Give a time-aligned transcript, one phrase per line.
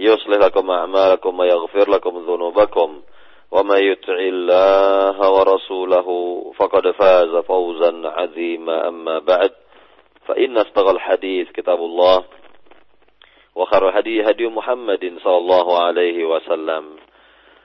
[0.00, 3.02] يصلح لكم أعمالكم ويغفر لكم ذنوبكم
[3.50, 6.08] ومن يطع الله ورسوله
[6.56, 8.88] فقد فاز فوزا عظيما.
[8.88, 9.50] أما بعد
[10.26, 12.24] فإن استغى الحديث كتاب الله
[13.54, 16.96] وخير الهدي هدي محمد صلى الله عليه وسلم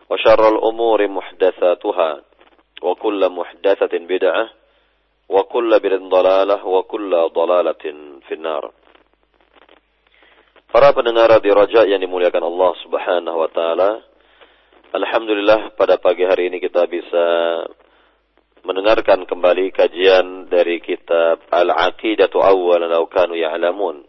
[0.09, 2.21] وشر الأمور محدثاتها
[2.81, 4.49] وكل محدثة بدعة
[5.29, 7.83] وكل بدعة ضلالة وكل ضلالة
[8.27, 8.71] في النار.
[10.75, 14.03] Para pendengar di Raja yang dimuliakan Allah Subhanahu wa taala.
[14.91, 17.25] Alhamdulillah pada pagi hari ini kita bisa
[18.67, 24.03] mendengarkan kembali kajian dari kitab Al-Aqidatu Awwalan Law Kanu Ya'lamun.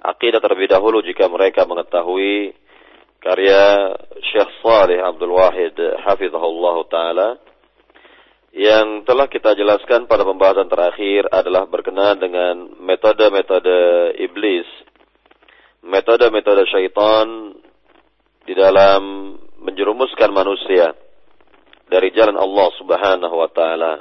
[0.00, 2.56] Aqidah terlebih dahulu jika mereka mengetahui
[3.20, 3.92] karya
[4.32, 7.28] Syekh Saleh Abdul Wahid hafizahullah taala
[8.56, 14.64] yang telah kita jelaskan pada pembahasan terakhir adalah berkenaan dengan metode-metode iblis
[15.82, 17.58] metode-metode syaitan
[18.46, 20.94] di dalam menjerumuskan manusia
[21.90, 23.94] dari jalan Allah Subhanahu wa taala.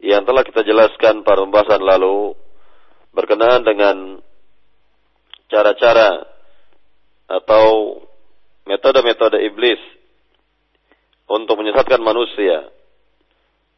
[0.00, 2.34] Yang telah kita jelaskan pada pembahasan lalu
[3.12, 3.96] berkenaan dengan
[5.50, 6.24] cara-cara
[7.30, 7.98] atau
[8.64, 9.78] metode-metode iblis
[11.30, 12.70] untuk menyesatkan manusia,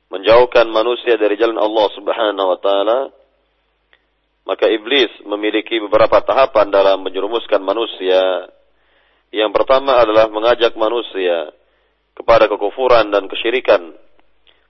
[0.09, 2.99] menjauhkan manusia dari jalan Allah Subhanahu wa taala
[4.43, 8.51] maka iblis memiliki beberapa tahapan dalam menjerumuskan manusia.
[9.33, 11.55] Yang pertama adalah mengajak manusia
[12.13, 13.97] kepada kekufuran dan kesyirikan,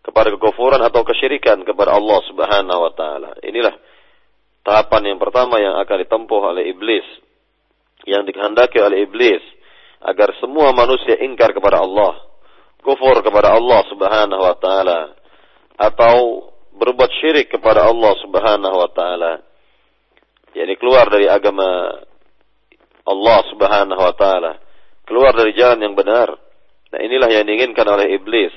[0.04, 3.30] kepada kekufuran atau kesyirikan kepada Allah Subhanahu wa taala.
[3.42, 3.74] Inilah
[4.62, 7.06] tahapan yang pertama yang akan ditempuh oleh iblis.
[8.06, 9.42] Yang dikehendaki oleh iblis
[10.02, 12.18] agar semua manusia ingkar kepada Allah,
[12.82, 15.00] kufur kepada Allah Subhanahu wa taala
[15.80, 19.51] atau berbuat syirik kepada Allah Subhanahu wa taala
[20.52, 21.96] yakni keluar dari agama
[23.02, 24.52] Allah Subhanahu wa taala,
[25.08, 26.30] keluar dari jalan yang benar.
[26.92, 28.52] Nah, inilah yang diinginkan oleh iblis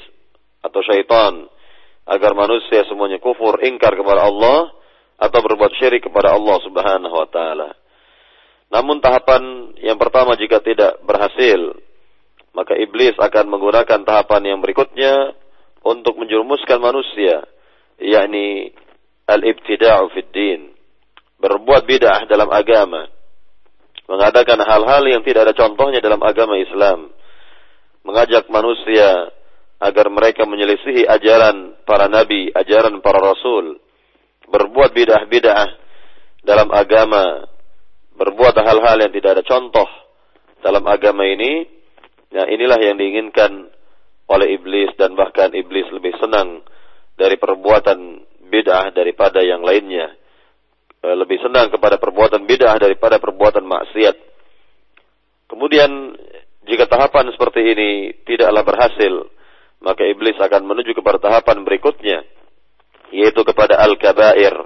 [0.59, 1.47] atau syaitan
[2.05, 4.75] agar manusia semuanya kufur, ingkar kepada Allah
[5.15, 7.69] atau berbuat syirik kepada Allah Subhanahu wa taala.
[8.69, 11.79] Namun tahapan yang pertama jika tidak berhasil,
[12.51, 15.31] maka iblis akan menggunakan tahapan yang berikutnya
[15.85, 17.47] untuk menjerumuskan manusia,
[18.01, 18.75] yakni
[19.25, 20.74] al-ibtida'u fid din,
[21.39, 23.11] berbuat bid'ah dalam agama,
[24.07, 27.11] mengadakan hal-hal yang tidak ada contohnya dalam agama Islam,
[28.05, 29.33] mengajak manusia
[29.81, 33.81] agar mereka menyelisihi ajaran para nabi, ajaran para rasul,
[34.47, 35.69] berbuat bid'ah-bid'ah
[36.45, 37.49] dalam agama,
[38.15, 39.89] berbuat hal-hal yang tidak ada contoh
[40.63, 41.67] dalam agama ini,
[42.31, 43.69] ya inilah yang diinginkan
[44.25, 46.63] oleh iblis dan bahkan iblis lebih senang
[47.19, 50.13] dari perbuatan bid'ah daripada yang lainnya
[51.13, 54.15] lebih senang kepada perbuatan bid'ah daripada perbuatan maksiat.
[55.45, 56.17] Kemudian
[56.65, 57.91] jika tahapan seperti ini
[58.25, 59.29] tidaklah berhasil,
[59.85, 62.25] maka iblis akan menuju kepada tahapan berikutnya,
[63.13, 64.65] yaitu kepada al-kabair,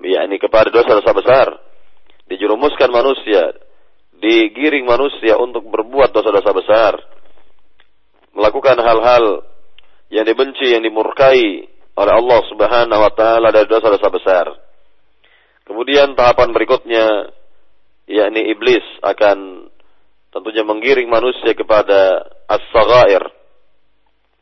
[0.00, 1.48] yakni kepada dosa-dosa besar.
[2.30, 3.52] Dijerumuskan manusia,
[4.16, 6.92] digiring manusia untuk berbuat dosa-dosa besar,
[8.32, 9.44] melakukan hal-hal
[10.08, 11.68] yang dibenci, yang dimurkai
[12.00, 14.46] oleh Allah Subhanahu wa taala dari dosa-dosa besar.
[15.70, 17.30] Kemudian tahapan berikutnya
[18.10, 19.70] yakni iblis akan
[20.34, 23.22] tentunya menggiring manusia kepada as-saghair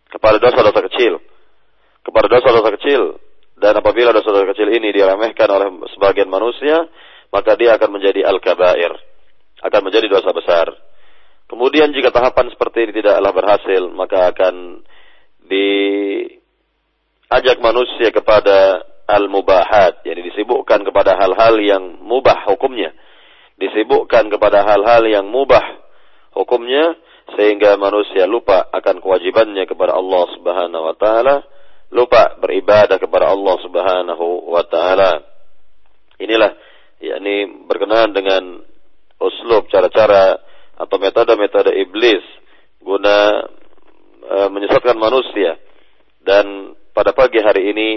[0.09, 1.21] kepada dosa-dosa kecil.
[2.01, 3.21] Kepada dosa-dosa kecil.
[3.61, 6.89] Dan apabila dosa-dosa kecil ini diremehkan oleh sebagian manusia
[7.29, 8.97] maka dia akan menjadi al-kabair.
[9.61, 10.73] Akan menjadi dosa besar.
[11.45, 14.81] Kemudian jika tahapan seperti ini tidaklah berhasil maka akan
[15.45, 16.41] diajak
[17.61, 22.93] manusia kepada al-mubahat, yani disibukkan kepada hal-hal yang mubah hukumnya.
[23.57, 25.65] Disibukkan kepada hal-hal yang mubah
[26.37, 26.95] hukumnya
[27.35, 31.37] sehingga manusia lupa akan kewajibannya kepada Allah Subhanahu wa taala,
[31.89, 35.25] lupa beribadah kepada Allah Subhanahu wa taala.
[36.21, 36.53] Inilah
[37.01, 38.63] yakni berkenaan dengan
[39.19, 40.39] uslub cara-cara
[40.79, 42.23] atau metode-metode iblis
[42.79, 43.45] guna
[44.23, 45.59] e, menyesatkan manusia.
[46.23, 47.91] Dan pada pagi hari ini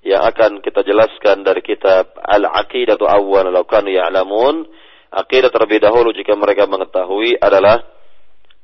[0.00, 4.64] yang akan kita jelaskan dari kitab Al-Aqidatu Awwal law kanu ya'lamun,
[5.12, 7.84] aqidah terlebih dahulu jika mereka mengetahui adalah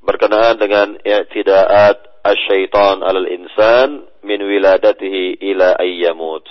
[0.00, 6.46] berkenaan dengan i'tidaat asyaitan alal insan min wiladatihi ila ayyamut.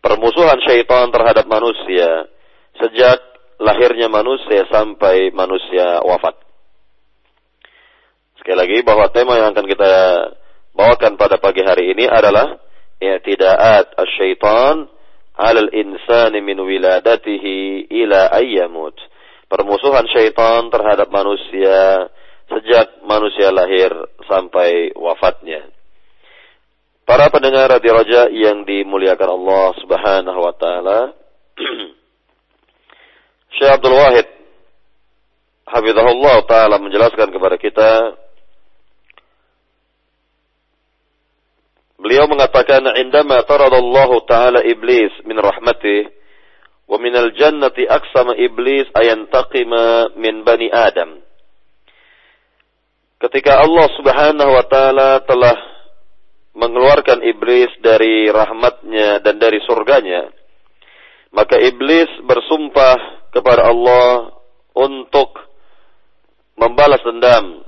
[0.00, 2.28] Permusuhan syaitan terhadap manusia
[2.76, 3.20] sejak
[3.60, 6.36] lahirnya manusia sampai manusia wafat.
[8.40, 9.92] Sekali lagi bahwa tema yang akan kita
[10.72, 12.56] bawakan pada pagi hari ini adalah
[13.00, 14.86] i'tidaat asyaitan
[15.40, 18.94] alal insani min wiladatihi ila ayyamut.
[19.50, 22.06] Permusuhan syaitan terhadap manusia
[22.46, 23.90] sejak manusia lahir
[24.28, 25.66] sampai wafatnya.
[27.02, 31.00] Para pendengar radio Raja yang dimuliakan Allah Subhanahu wa taala.
[33.58, 34.26] Syekh Abdul Wahid
[35.66, 37.90] Hafizahullah taala menjelaskan kepada kita
[42.10, 46.10] Beliau mengatakan indama taradallahu taala iblis min rahmatih
[46.90, 51.22] wa min al-jannati aqsama iblis ayantaqima min bani Adam.
[53.14, 55.54] Ketika Allah Subhanahu wa taala telah
[56.58, 60.34] mengeluarkan iblis dari rahmatnya dan dari surganya,
[61.30, 64.34] maka iblis bersumpah kepada Allah
[64.74, 65.46] untuk
[66.58, 67.62] membalas dendam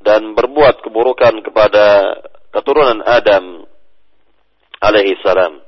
[0.00, 2.16] dan berbuat keburukan kepada
[2.48, 3.73] keturunan Adam
[4.84, 5.64] alaihi salam.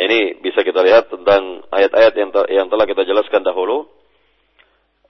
[0.00, 3.84] Ini bisa kita lihat tentang ayat-ayat yang, yang telah kita jelaskan dahulu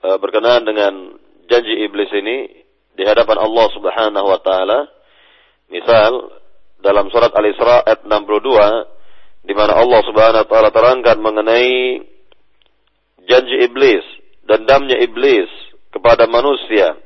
[0.03, 1.15] eh, berkenaan dengan
[1.47, 2.49] janji iblis ini
[2.97, 4.79] di hadapan Allah Subhanahu wa taala.
[5.71, 6.11] Misal
[6.83, 12.03] dalam surat Al-Isra ayat 62 di mana Allah Subhanahu wa taala terangkan mengenai
[13.31, 14.03] janji iblis,
[14.43, 15.47] dendamnya iblis
[15.93, 16.99] kepada manusia.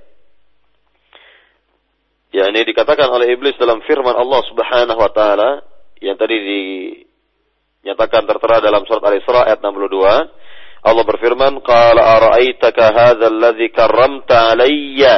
[2.36, 5.64] Ya ini dikatakan oleh iblis dalam firman Allah Subhanahu wa taala
[6.04, 13.72] yang tadi dinyatakan tertera dalam surat Al-Isra ayat 62 Allah berfirman, "Qala ara'aitaka hadzal ladzi
[13.72, 15.16] karramta 'alayya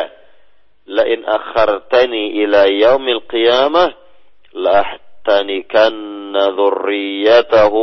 [0.94, 3.98] la in akhartani ila yaumil qiyamah
[4.54, 7.82] la ahtanikanna dzurriyyatahu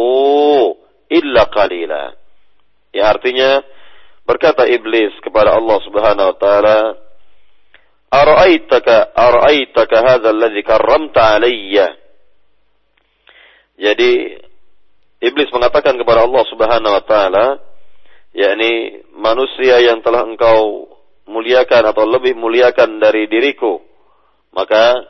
[1.10, 2.14] illa qalila."
[2.94, 3.66] Ya artinya
[4.30, 7.03] berkata iblis kepada Allah Subhanahu wa taala,
[8.14, 11.98] "Ara'aitaka ara'aitaka hadzal ladzi karramta 'alayya?"
[13.74, 14.38] Jadi
[15.18, 17.46] iblis mengatakan kepada Allah Subhanahu wa taala,
[18.30, 20.94] yakni manusia yang telah engkau
[21.26, 23.80] muliakan atau lebih muliakan dari diriku
[24.54, 25.02] maka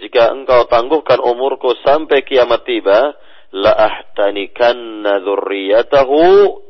[0.00, 3.12] jika engkau tangguhkan umurku sampai kiamat tiba
[3.52, 6.18] la ahtanikanna dzurriyyatahu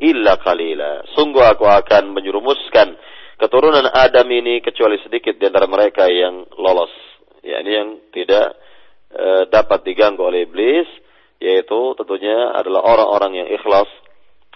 [0.02, 2.97] illa qalila sungguh aku akan menjerumuskan
[3.38, 6.90] keturunan Adam ini kecuali sedikit di antara mereka yang lolos
[7.40, 8.58] yakni yang tidak
[9.14, 10.86] e, dapat diganggu oleh iblis
[11.38, 13.86] yaitu tentunya adalah orang-orang yang ikhlas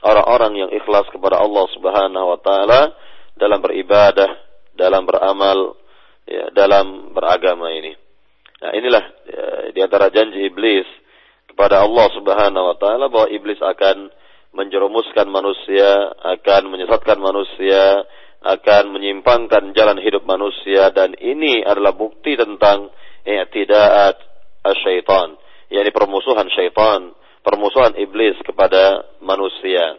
[0.02, 2.80] orang-orang yang ikhlas kepada Allah Subhanahu wa taala
[3.38, 4.28] dalam beribadah,
[4.74, 5.78] dalam beramal,
[6.26, 7.94] ya, dalam beragama ini.
[8.62, 10.86] Nah, inilah ya, di antara janji iblis
[11.48, 14.10] kepada Allah Subhanahu wa taala bahwa iblis akan
[14.52, 18.04] menjerumuskan manusia, akan menyesatkan manusia,
[18.42, 22.90] akan menyimpangkan jalan hidup manusia dan ini adalah bukti tentang
[23.22, 24.18] i'tidaat
[24.66, 25.38] asyaitan,
[25.70, 29.98] yakni permusuhan syaitan permusuhan iblis kepada manusia.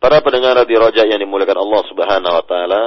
[0.00, 2.82] Para pendengar di roja yang dimuliakan Allah Subhanahu wa taala,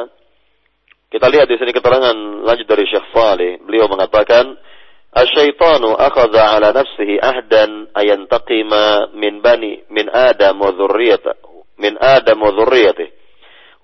[1.10, 2.14] kita lihat di sini keterangan
[2.46, 3.58] lanjut dari Syekh Saleh.
[3.64, 4.54] Beliau mengatakan,
[5.14, 12.52] "Asyaitanu akhadha ala nafsihi ahdan ayantaqima min bani min Adam wa dzurriyyatihi min Adam wa
[12.54, 13.27] dzurriyyatihi."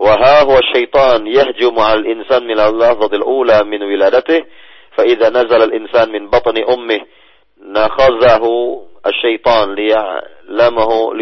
[0.03, 4.39] وها هو الشيطان يهجم على الإنسان من اللحظة الأولى من ولادته
[4.97, 6.99] فإذا نزل الإنسان من بطن أمه
[7.61, 8.43] نخذه
[9.05, 11.13] الشيطان ليعلمه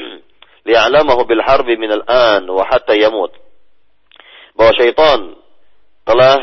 [0.66, 3.32] ليعلمه بالحرب من الآن وحتى يموت.
[4.60, 5.20] bahwa syaitan
[6.04, 6.36] telah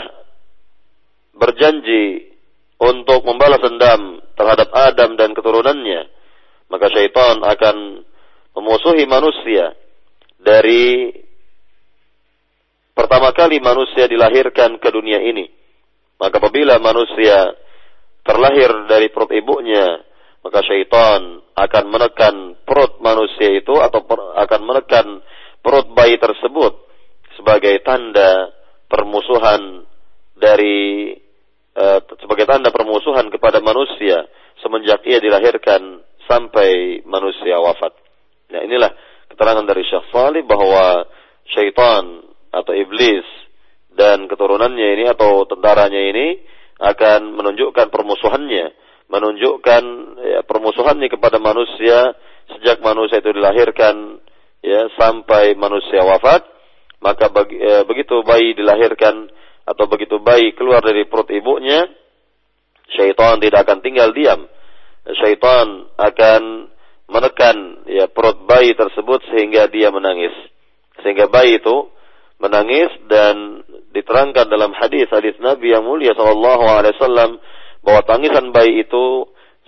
[1.38, 2.34] berjanji
[2.82, 6.10] untuk membalas dendam terhadap Adam dan keturunannya.
[6.74, 8.02] Maka syaitan akan
[8.58, 9.78] memusuhi manusia
[10.42, 11.14] dari
[12.98, 15.46] pertama kali manusia dilahirkan ke dunia ini
[16.18, 17.54] maka apabila manusia
[18.26, 20.02] terlahir dari perut ibunya
[20.42, 22.36] maka syaitan akan menekan
[22.66, 25.22] perut manusia itu atau per, akan menekan
[25.62, 26.74] perut bayi tersebut
[27.38, 28.52] sebagai tanda
[28.90, 29.86] permusuhan
[30.38, 31.14] dari
[31.78, 34.26] uh, sebagai tanda permusuhan kepada manusia
[34.62, 37.94] semenjak ia dilahirkan sampai manusia wafat.
[38.52, 38.92] Nah inilah
[39.32, 41.08] keterangan dari Syekh Salih bahwa
[41.52, 43.26] syaitan atau iblis
[43.98, 46.38] dan keturunannya ini atau tentaranya ini
[46.78, 48.74] akan menunjukkan permusuhannya,
[49.10, 49.84] menunjukkan
[50.22, 52.14] ya, permusuhannya kepada manusia
[52.54, 54.22] sejak manusia itu dilahirkan
[54.62, 56.46] ya sampai manusia wafat,
[57.02, 59.30] maka bagi, ya, begitu bayi dilahirkan
[59.68, 61.84] atau begitu bayi keluar dari perut ibunya,
[62.94, 64.48] syaitan tidak akan tinggal diam.
[65.08, 66.72] Syaitan akan
[67.08, 70.36] menekan ya perut bayi tersebut sehingga dia menangis.
[71.04, 71.88] Sehingga bayi itu
[72.38, 77.32] menangis dan diterangkan dalam hadis-hadis Nabi yang mulia sallallahu alaihi wasallam
[77.82, 79.26] bahwa tangisan bayi itu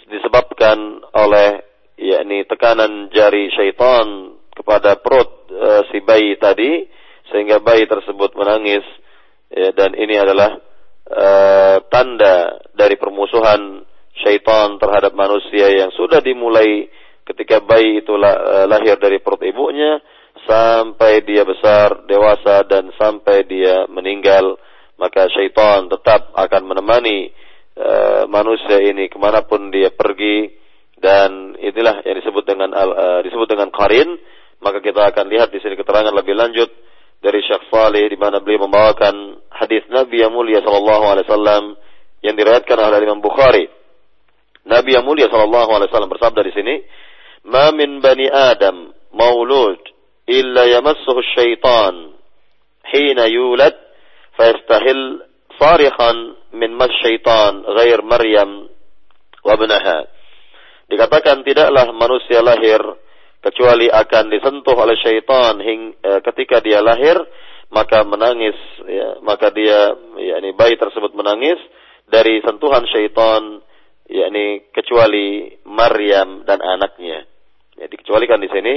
[0.10, 1.66] disebabkan oleh
[1.98, 6.90] yakni tekanan jari syaitan kepada perut e, si bayi tadi
[7.30, 8.86] sehingga bayi tersebut menangis.
[9.50, 10.62] Ya, dan ini adalah
[11.10, 11.28] e,
[11.90, 13.86] tanda dari permusuhan
[14.20, 16.90] syaitan terhadap manusia yang sudah dimulai
[17.30, 20.02] ketika bayi itu eh, lahir dari perut ibunya
[20.48, 24.60] sampai dia besar, dewasa dan sampai dia meninggal,
[25.00, 27.32] maka syaitan tetap akan menemani
[27.80, 30.52] uh, manusia ini ke mana pun dia pergi
[31.00, 34.20] dan inilah yang disebut dengan uh, disebut dengan karin.
[34.60, 36.68] Maka kita akan lihat di sini keterangan lebih lanjut
[37.24, 41.64] dari Syekh Saleh di mana beliau membawakan hadis Nabi yang mulia sallallahu alaihi wasallam
[42.20, 43.72] yang diriwayatkan oleh Imam Bukhari.
[44.68, 46.76] Nabi yang mulia sallallahu alaihi wasallam bersabda di sini,
[47.48, 49.80] "Ma min bani Adam maulud
[50.29, 51.95] إلا يمسه الشيطان
[52.85, 53.77] حين يولد
[54.37, 55.23] فيستهل
[55.61, 56.13] صارخا
[56.53, 58.69] من مس الشيطان غير مريم
[59.45, 59.99] وابنها
[60.85, 62.81] dikatakan tidaklah manusia lahir
[63.41, 67.17] kecuali akan disentuh oleh syaitan hing, e, ketika dia lahir
[67.73, 71.57] maka menangis ya, maka dia yakni bayi tersebut menangis
[72.09, 73.65] dari sentuhan syaitan
[74.09, 77.25] yakni kecuali Maryam dan anaknya.
[77.81, 78.75] Ya, dikecualikan di sini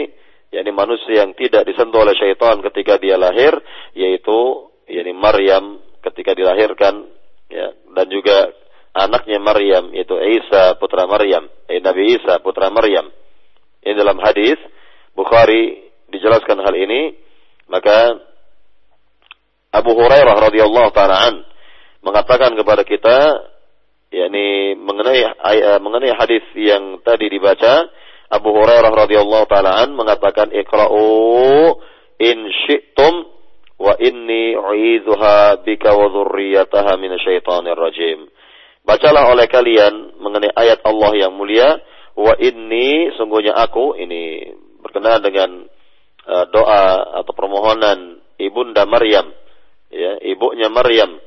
[0.52, 3.56] yakni manusia yang tidak disentuh oleh syaitan ketika dia lahir
[3.96, 7.08] yaitu yakni Maryam ketika dilahirkan
[7.48, 8.52] ya dan juga
[8.92, 13.08] anaknya Maryam yaitu Isa putra Maryam, eh, Nabi Isa putra Maryam.
[13.82, 14.60] Ini dalam hadis
[15.12, 17.12] Bukhari dijelaskan hal ini,
[17.68, 18.16] maka
[19.72, 21.34] Abu Hurairah radhiyallahu taala an
[22.04, 23.48] mengatakan kepada kita
[24.12, 27.88] yakni mengenai uh, mengenai hadis yang tadi dibaca
[28.32, 31.04] Abu Hurairah radhiyallahu taala an mengatakan iqra'u
[32.16, 33.28] in syi'tum
[33.76, 38.30] wa inni u'idzuha bika wa dzurriyyataha minasyaitonir rajim.
[38.82, 41.76] Bacalah oleh kalian mengenai ayat Allah yang mulia
[42.16, 45.50] wa inni sungguhnya aku ini berkenaan dengan
[46.26, 49.32] uh, doa atau permohonan ibunda Maryam
[49.92, 51.20] ya ibunya Maryam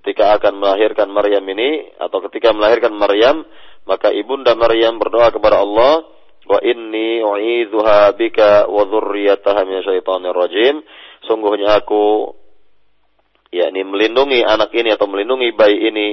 [0.00, 3.46] ketika akan melahirkan Maryam ini atau ketika melahirkan Maryam
[3.86, 6.06] maka ibunda Maryam berdoa kepada Allah
[6.46, 10.82] wa inni u'idzuha bika wa dzurriyyataha minasyaitonir rajim.
[11.26, 12.34] Sungguhnya aku
[13.52, 16.08] yakni melindungi anak ini atau melindungi bayi ini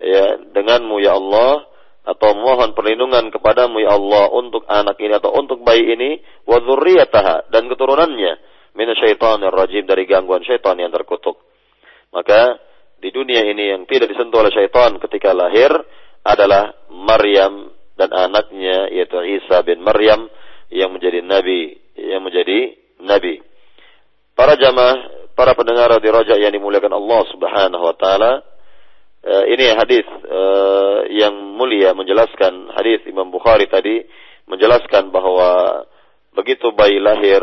[0.00, 1.68] ya denganmu ya Allah
[2.08, 6.16] atau mohon perlindungan kepadamu ya Allah untuk anak ini atau untuk bayi ini
[6.48, 8.32] wa dzurriyyataha dan keturunannya
[8.72, 11.36] minasyaitonir rajim dari gangguan syaitan yang terkutuk.
[12.08, 12.56] Maka
[12.98, 15.70] di dunia ini yang tidak disentuh oleh syaitan ketika lahir
[16.24, 20.30] adalah Maryam dan anaknya yaitu Isa bin Maryam
[20.70, 23.42] yang menjadi nabi yang menjadi nabi.
[24.38, 28.32] Para jamaah, para pendengar di Raja yang dimuliakan Allah Subhanahu wa taala,
[29.26, 34.06] uh, ini hadis uh, yang mulia menjelaskan hadis Imam Bukhari tadi
[34.46, 35.82] menjelaskan bahwa
[36.38, 37.42] begitu bayi lahir,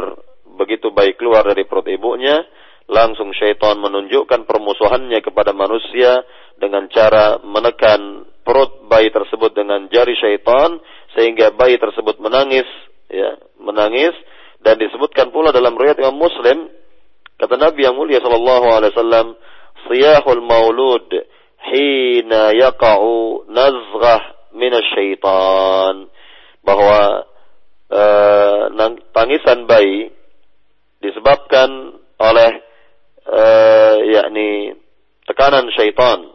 [0.55, 2.47] begitu bayi keluar dari perut ibunya,
[2.87, 6.23] langsung syaitan menunjukkan permusuhannya kepada manusia
[6.59, 10.77] dengan cara menekan perut bayi tersebut dengan jari syaitan
[11.17, 12.67] sehingga bayi tersebut menangis
[13.09, 14.13] ya menangis.
[14.65, 16.73] Dan disebutkan pula dalam riwayat Imam Muslim
[17.37, 19.27] kata Nabi yang mulia sallallahu alaihi wasallam
[19.85, 21.05] siyahul maulud
[21.69, 24.21] hina yaqa'u nazghah
[24.57, 26.09] minasyaitan.
[26.65, 27.29] Bahwa
[27.93, 30.09] uh, tangisan bayi
[30.97, 32.51] disebabkan oleh
[33.29, 34.73] uh, yakni
[35.29, 36.34] tekanan syaitan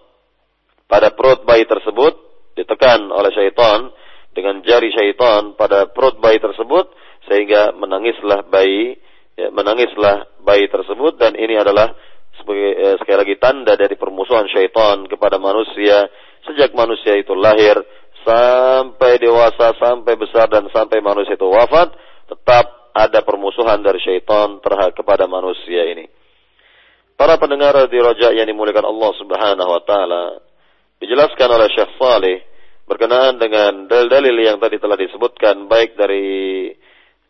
[0.90, 2.18] pada perut bayi tersebut
[2.58, 3.94] ditekan oleh syaitan
[4.34, 6.90] dengan jari syaitan pada perut bayi tersebut
[7.30, 8.98] sehingga menangislah bayi
[9.38, 11.94] ya, menangislah bayi tersebut dan ini adalah
[12.36, 16.10] sebagai eh, sekali lagi tanda dari permusuhan syaitan kepada manusia
[16.50, 17.78] sejak manusia itu lahir
[18.26, 21.94] sampai dewasa sampai besar dan sampai manusia itu wafat
[22.28, 26.10] tetap ada permusuhan dari syaitan terhadap kepada manusia ini.
[27.14, 30.22] Para pendengar di roja yang dimuliakan Allah Subhanahu wa taala,
[31.00, 32.38] dijelaskan oleh Syekh Saleh
[32.84, 36.68] berkenaan dengan dalil-dalil yang tadi telah disebutkan baik dari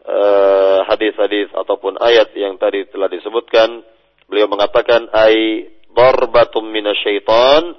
[0.04, 3.84] uh, hadis-hadis ataupun ayat yang tadi telah disebutkan.
[4.30, 7.74] Beliau mengatakan ai darbatum minasyaitan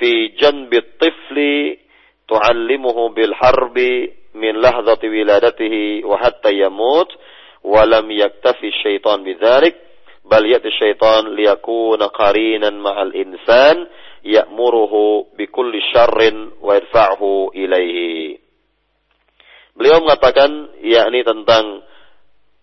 [0.00, 1.76] fi janbi tifli
[2.24, 7.08] tu'allimuhu bil harbi min lahzati wiladatihi wa hatta yamut
[7.66, 9.76] wa lam yaktafi syaitan bidzalik
[10.24, 13.84] bal yati syaitan liyakuna qarinan ma'al insan
[14.24, 16.76] ya'muruhu bikulli syarrin wa
[17.54, 18.36] ilaihi.
[19.76, 21.84] Beliau mengatakan yakni tentang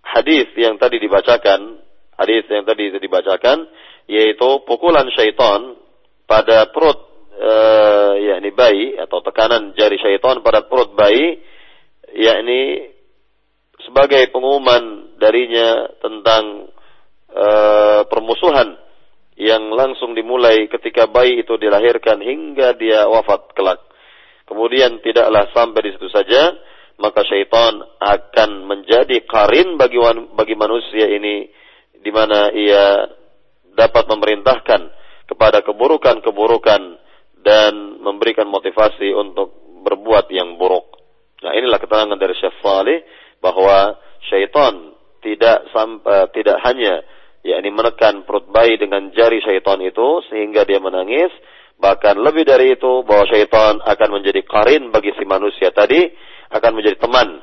[0.05, 1.81] hadis yang tadi dibacakan
[2.17, 3.69] hadis yang tadi dibacakan
[4.09, 5.77] yaitu pukulan syaitan
[6.25, 6.97] pada perut
[7.37, 11.41] uh, yakni bayi atau tekanan jari syaitan pada perut bayi
[12.15, 12.91] yakni
[13.85, 16.71] sebagai pengumuman darinya tentang
[17.31, 18.87] uh, permusuhan
[19.38, 23.82] yang langsung dimulai ketika bayi itu dilahirkan hingga dia wafat kelak.
[24.50, 26.58] Kemudian tidaklah sampai di situ saja,
[26.98, 30.01] maka syaitan akan menjadi karin bagi
[30.34, 31.46] bagi manusia ini
[32.01, 33.06] di mana ia
[33.77, 34.82] dapat memerintahkan
[35.29, 36.82] kepada keburukan-keburukan
[37.46, 39.53] dan memberikan motivasi untuk
[39.86, 40.98] berbuat yang buruk.
[41.46, 43.06] Nah, inilah keterangan dari Syekh Saleh
[43.38, 47.06] bahwa syaitan tidak sampai, tidak hanya
[47.48, 51.32] yakni menekan perut bayi dengan jari syaitan itu sehingga dia menangis,
[51.80, 56.12] bahkan lebih dari itu bahwa syaitan akan menjadi karin bagi si manusia tadi,
[56.51, 57.39] akan menjadi teman,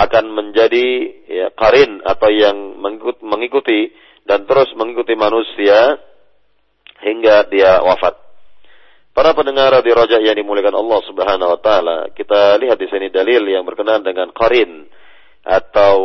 [0.00, 0.86] akan menjadi
[1.28, 2.80] ya, karin atau yang
[3.20, 3.92] mengikuti
[4.24, 6.00] dan terus mengikuti manusia
[7.02, 8.16] hingga dia wafat.
[9.12, 13.44] Para pendengar di rojak yang dimuliakan Allah Subhanahu wa taala, kita lihat di sini dalil
[13.44, 14.88] yang berkenaan dengan qarin
[15.44, 15.98] atau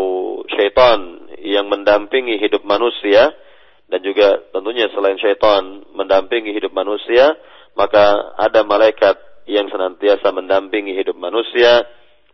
[0.51, 3.33] syaitan yang mendampingi hidup manusia
[3.87, 7.39] dan juga tentunya selain syaitan mendampingi hidup manusia,
[7.79, 9.15] maka ada malaikat
[9.47, 11.87] yang senantiasa mendampingi hidup manusia.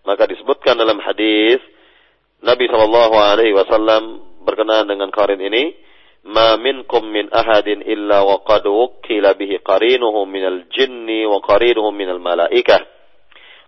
[0.03, 1.61] Maka disebutkan dalam hadis
[2.43, 5.71] Nabi Shallallahu Alaihi Wasallam berkenaan dengan qarin ini,
[6.27, 12.19] ma minkum min ahadin illa wa qad wukkila bihi qarinuhu minal jinni wa qarinuhu minal
[12.19, 12.83] malaikah.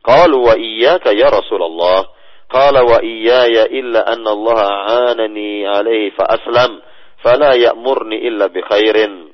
[0.03, 2.14] Qalu wa iyyaka ya Rasulullah.
[2.45, 6.81] Qala wa iyyaya illa anna Allah aanani alaihi fa aslam
[7.25, 9.34] fala ya'murni illa bi khairin.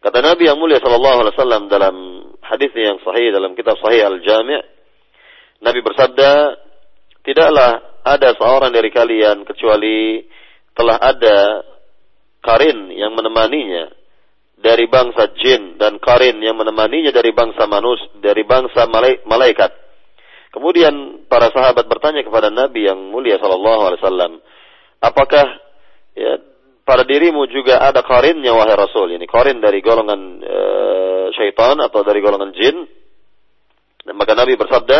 [0.00, 1.96] Kata Nabi yang mulia sallallahu alaihi wasallam dalam
[2.40, 4.62] hadis yang sahih dalam kitab Sahih Al-Jami'
[5.58, 6.30] Nabi bersabda,
[7.26, 7.70] "Tidaklah
[8.06, 10.22] ada seorang dari kalian kecuali
[10.72, 11.66] telah ada
[12.40, 13.90] karin yang menemaninya
[14.58, 18.86] dari bangsa jin dan karin yang menemaninya dari bangsa manus dari bangsa
[19.26, 19.70] malaikat.
[20.48, 24.32] Kemudian para sahabat bertanya kepada Nabi yang mulia sallallahu alaihi wasallam,
[25.04, 25.46] "Apakah
[26.16, 26.40] ya,
[26.88, 30.58] pada dirimu juga ada karinnya wahai Rasul?" Ini karin dari golongan e,
[31.36, 32.76] syaitan atau dari golongan jin.
[34.08, 34.98] Dan maka Nabi bersabda,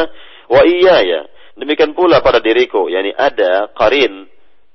[0.52, 1.22] "Wa iya ya."
[1.58, 4.30] Demikian pula pada diriku, yakni ada karin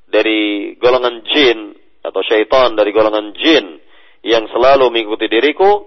[0.09, 3.79] dari golongan jin atau syaitan dari golongan jin
[4.25, 5.85] yang selalu mengikuti diriku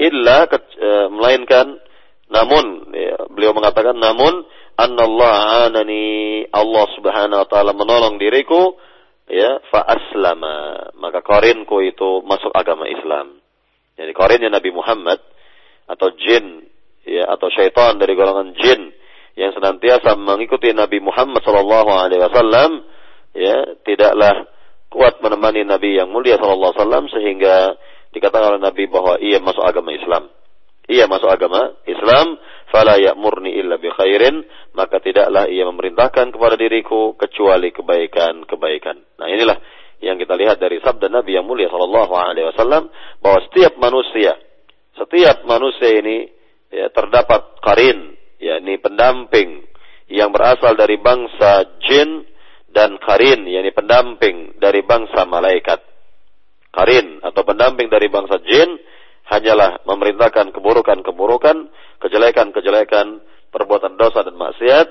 [0.00, 1.76] illa e, melainkan
[2.30, 4.46] namun ya, beliau mengatakan namun
[4.80, 8.80] Allah anani Allah Subhanahu wa taala menolong diriku
[9.28, 13.36] ya fa aslama maka korinku itu masuk agama Islam.
[14.00, 15.20] Jadi korinnya Nabi Muhammad
[15.84, 16.64] atau jin
[17.04, 18.94] ya atau syaitan dari golongan jin
[19.36, 22.70] yang senantiasa mengikuti Nabi Muhammad sallallahu alaihi wasallam
[23.36, 24.48] ya tidaklah
[24.90, 27.56] kuat menemani Nabi yang mulia sallallahu alaihi wasallam sehingga
[28.10, 30.30] dikatakan oleh Nabi bahwa ia masuk agama Islam.
[30.90, 32.34] Ia masuk agama Islam,
[32.74, 34.42] fala ya'murni illa bi khairin,
[34.74, 38.96] maka tidaklah ia memerintahkan kepada diriku kecuali kebaikan-kebaikan.
[39.22, 39.54] Nah, inilah
[40.02, 42.90] yang kita lihat dari sabda Nabi yang mulia sallallahu alaihi wasallam
[43.22, 44.34] bahwa setiap manusia,
[44.98, 46.26] setiap manusia ini
[46.74, 49.62] ya, terdapat karin, yakni pendamping
[50.10, 52.26] yang berasal dari bangsa jin
[52.74, 55.86] dan karin, yakni pendamping dari bangsa malaikat.
[56.70, 58.78] Karin atau pendamping dari bangsa jin
[59.30, 61.70] hanyalah memerintahkan keburukan-keburukan,
[62.02, 63.22] kejelekan-kejelekan,
[63.54, 64.88] perbuatan dosa dan maksiat.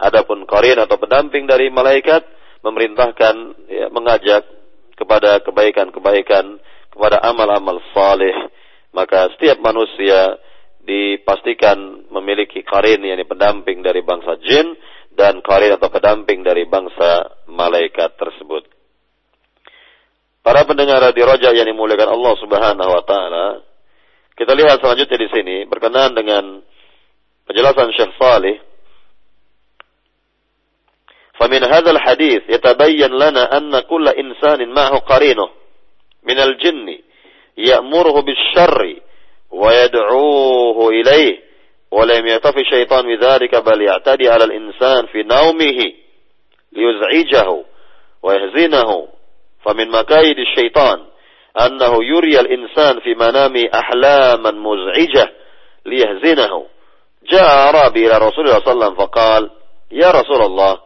[0.00, 2.24] Adapun karin atau pendamping dari malaikat
[2.64, 3.34] memerintahkan,
[3.68, 4.46] ya, mengajak
[4.96, 6.56] kepada kebaikan-kebaikan,
[6.94, 8.32] kepada amal-amal saleh.
[8.94, 10.38] Maka setiap manusia
[10.80, 14.72] dipastikan memiliki karin yang pendamping dari bangsa jin
[15.12, 18.64] dan karir atau pendamping dari bangsa malaikat tersebut.
[20.40, 23.46] Para pendengar di Roja yang dimuliakan Allah Subhanahu wa taala,
[24.40, 26.64] kita lihat selanjutnya di sini berkenaan dengan
[27.44, 28.56] penjelasan Syekh Salih.
[31.40, 35.48] فمن هذا الحديث يتبين لنا أن كل إنسان معه قرينه
[36.60, 37.00] jinni
[37.56, 39.00] ya'muruhu bisyarri
[39.48, 41.48] wa yad'uuhu ilayh
[41.90, 45.78] ولم يكتفي الشيطان بذلك بل يعتدي على الإنسان في نومه
[46.72, 47.64] ليزعجه
[48.22, 49.08] ويهزنه
[49.64, 51.09] فمن مكايد الشيطان
[51.60, 55.32] أنه يري الإنسان في منام أحلاما مزعجة
[55.86, 56.66] ليهزنه.
[57.30, 59.50] جاء أعرابي إلى رسول الله صلى الله عليه وسلم فقال
[59.90, 60.78] يا رسول الله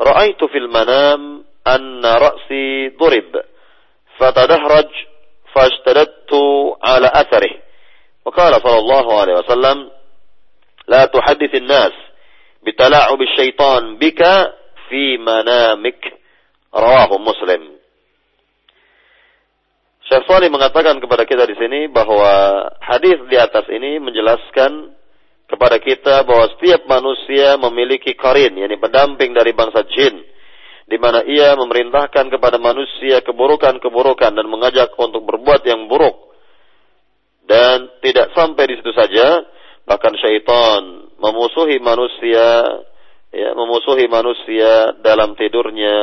[0.00, 3.42] رأيت في المنام أن رأسي ضرب
[4.18, 4.88] فتدهرج
[5.54, 6.32] فاشتددت
[6.82, 7.50] على أثره.
[8.24, 9.90] وقال صلى الله عليه وسلم
[10.88, 11.92] لا تحدث الناس
[12.66, 14.22] بتلاعب الشيطان بك
[14.88, 16.12] في منامك.
[16.74, 17.75] رواه مسلم.
[20.06, 24.94] Syekh Salih mengatakan kepada kita di sini bahwa hadis di atas ini menjelaskan
[25.50, 30.22] kepada kita bahwa setiap manusia memiliki karin, yakni pendamping dari bangsa jin,
[30.86, 36.14] di mana ia memerintahkan kepada manusia keburukan-keburukan dan mengajak untuk berbuat yang buruk.
[37.46, 39.42] Dan tidak sampai di situ saja,
[39.86, 42.62] bahkan syaitan memusuhi manusia
[43.34, 45.94] ya memusuhi manusia dalam tidurnya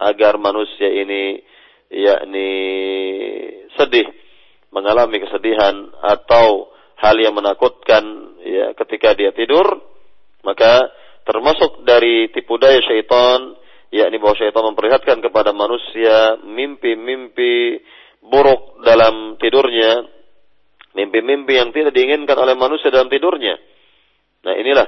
[0.00, 1.40] agar manusia ini
[1.90, 2.50] yakni
[3.74, 4.06] sedih
[4.70, 6.70] mengalami kesedihan atau
[7.02, 8.02] hal yang menakutkan
[8.46, 9.66] ya ketika dia tidur
[10.46, 10.88] maka
[11.26, 13.58] termasuk dari tipu daya syaitan
[13.90, 17.82] yakni bahwa syaitan memperlihatkan kepada manusia mimpi-mimpi
[18.22, 20.20] buruk dalam tidurnya
[20.90, 23.54] Mimpi-mimpi yang tidak diinginkan oleh manusia dalam tidurnya.
[24.42, 24.86] Nah inilah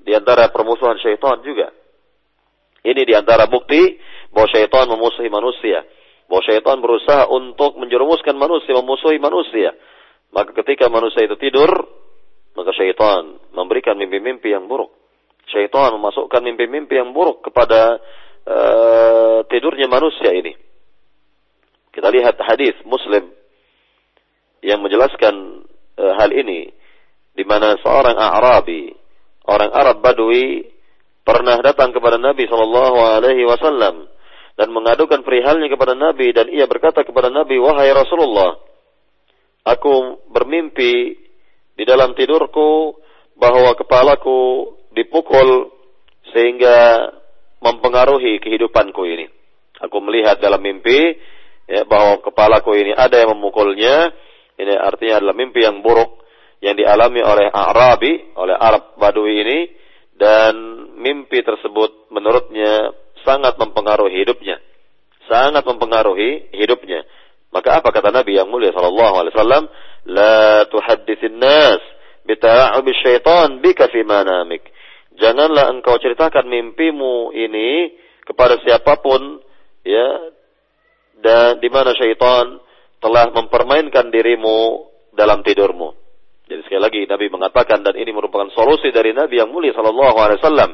[0.00, 1.68] di antara permusuhan syaitan juga.
[2.82, 4.00] Ini di antara bukti
[4.32, 5.84] bahwa syaitan memusuhi manusia.
[6.32, 9.76] Bahwa syaitan berusaha untuk menjerumuskan manusia, memusuhi manusia.
[10.32, 11.68] Maka ketika manusia itu tidur,
[12.56, 14.88] maka syaitan memberikan mimpi-mimpi yang buruk.
[15.52, 18.00] Syaitan memasukkan mimpi-mimpi yang buruk kepada
[18.48, 20.56] uh, tidurnya manusia ini.
[21.92, 23.28] Kita lihat hadis Muslim
[24.64, 26.70] yang menjelaskan e, hal ini
[27.36, 28.88] di mana seorang Arabi,
[29.44, 30.64] orang Arab Badui
[31.20, 34.08] pernah datang kepada Nabi Shallallahu alaihi wasallam
[34.56, 38.60] dan mengadukan perihalnya kepada Nabi dan ia berkata kepada Nabi, "Wahai Rasulullah,
[39.64, 41.16] aku bermimpi
[41.76, 42.96] di dalam tidurku
[43.38, 45.72] bahwa kepalaku dipukul
[46.30, 47.08] sehingga
[47.62, 49.26] mempengaruhi kehidupanku ini.
[49.82, 51.16] Aku melihat dalam mimpi
[51.66, 54.14] ya, bahwa kepalaku ini ada yang memukulnya
[54.58, 56.22] ini artinya adalah mimpi yang buruk
[56.62, 59.58] yang dialami oleh Arabi, oleh Arab Badui ini
[60.14, 60.54] dan
[61.02, 64.58] mimpi tersebut menurutnya sangat mempengaruhi hidupnya.
[65.26, 67.06] Sangat mempengaruhi hidupnya.
[67.52, 69.64] Maka apa kata Nabi yang mulia sallallahu alaihi wasallam?
[70.08, 71.80] La tuhadditsin nas
[73.02, 74.62] syaitan bika fi manamik.
[75.18, 77.92] Janganlah engkau ceritakan mimpimu ini
[78.24, 79.44] kepada siapa pun
[79.84, 80.32] ya
[81.20, 82.58] dan di mana syaitan
[83.02, 85.92] telah mempermainkan dirimu dalam tidurmu.
[86.48, 90.40] Jadi sekali lagi Nabi mengatakan dan ini merupakan solusi dari Nabi yang mulia sallallahu alaihi
[90.40, 90.70] wasallam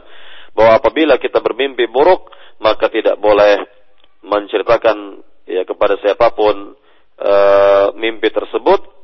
[0.59, 3.63] bahwa apabila kita bermimpi buruk maka tidak boleh
[4.27, 6.75] menceritakan ya kepada siapa pun
[7.23, 8.99] uh, mimpi tersebut.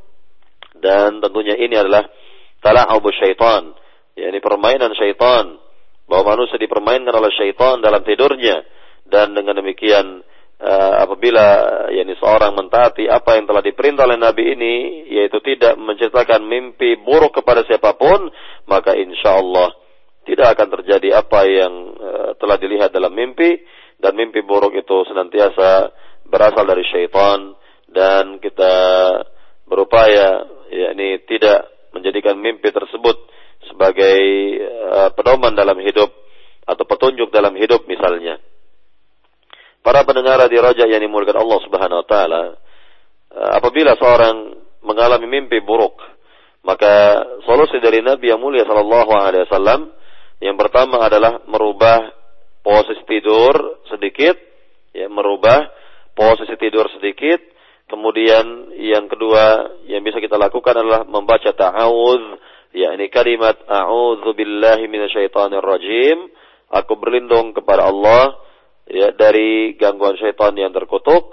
[0.75, 2.11] Dan tentunya ini adalah
[2.59, 3.71] tala'ub syaitan.
[4.19, 5.62] Yakni permainan syaitan.
[6.11, 8.67] Bahwa manusia dipermainkan oleh syaitan dalam tidurnya.
[9.07, 10.27] Dan dengan demikian
[10.59, 11.47] uh, apabila
[11.95, 14.75] yakni seorang mentaati apa yang telah diperintah oleh Nabi ini
[15.09, 18.29] yaitu tidak menceritakan mimpi buruk kepada siapa pun
[18.67, 19.84] maka insya Allah
[20.25, 23.61] tidak akan terjadi apa yang uh, telah dilihat dalam mimpi
[24.01, 25.93] dan mimpi buruk itu senantiasa
[26.29, 27.55] berasal dari syaitan
[27.93, 28.73] dan kita
[29.69, 33.17] berupaya yakni tidak menjadikan mimpi tersebut
[33.71, 34.19] sebagai
[34.91, 36.11] uh, pedoman dalam hidup
[36.65, 38.41] atau petunjuk dalam hidup misalnya.
[39.85, 42.43] Para pendengar di Raja yang dimulakan Allah Subhanahu wa taala,
[43.37, 46.01] eh, apabila seorang mengalami mimpi buruk,
[46.65, 49.93] maka solusi dari Nabi yang mulia sallallahu alaihi wasallam
[50.44, 52.04] yang pertama adalah merubah
[52.61, 54.37] posisi tidur sedikit,
[54.92, 55.72] ya merubah
[56.12, 57.40] posisi tidur sedikit.
[57.88, 62.37] Kemudian yang kedua yang bisa kita lakukan adalah membaca ta'awudz,
[62.76, 66.28] yakni kalimat a'udzu billahi minasyaitonir rajim.
[66.68, 68.37] Aku berlindung kepada Allah
[68.85, 71.33] ya dari gangguan syaitan yang terkutuk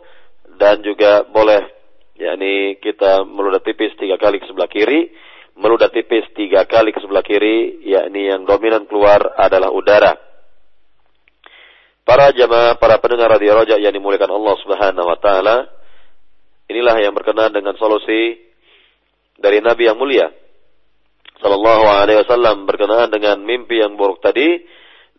[0.56, 1.68] dan juga boleh
[2.16, 5.12] yakni kita meludah tipis tiga kali ke sebelah kiri
[5.62, 10.18] meludah tipis tiga kali ke sebelah kiri yakni yang dominan keluar adalah udara.
[12.02, 15.58] Para jamaah para pendengar radio rojak yang dimuliakan Allah Subhanahu wa taala
[16.66, 18.42] inilah yang berkenan dengan solusi
[19.38, 20.28] dari Nabi yang mulia.
[21.42, 24.62] Sallallahu alaihi wasallam berkenaan dengan mimpi yang buruk tadi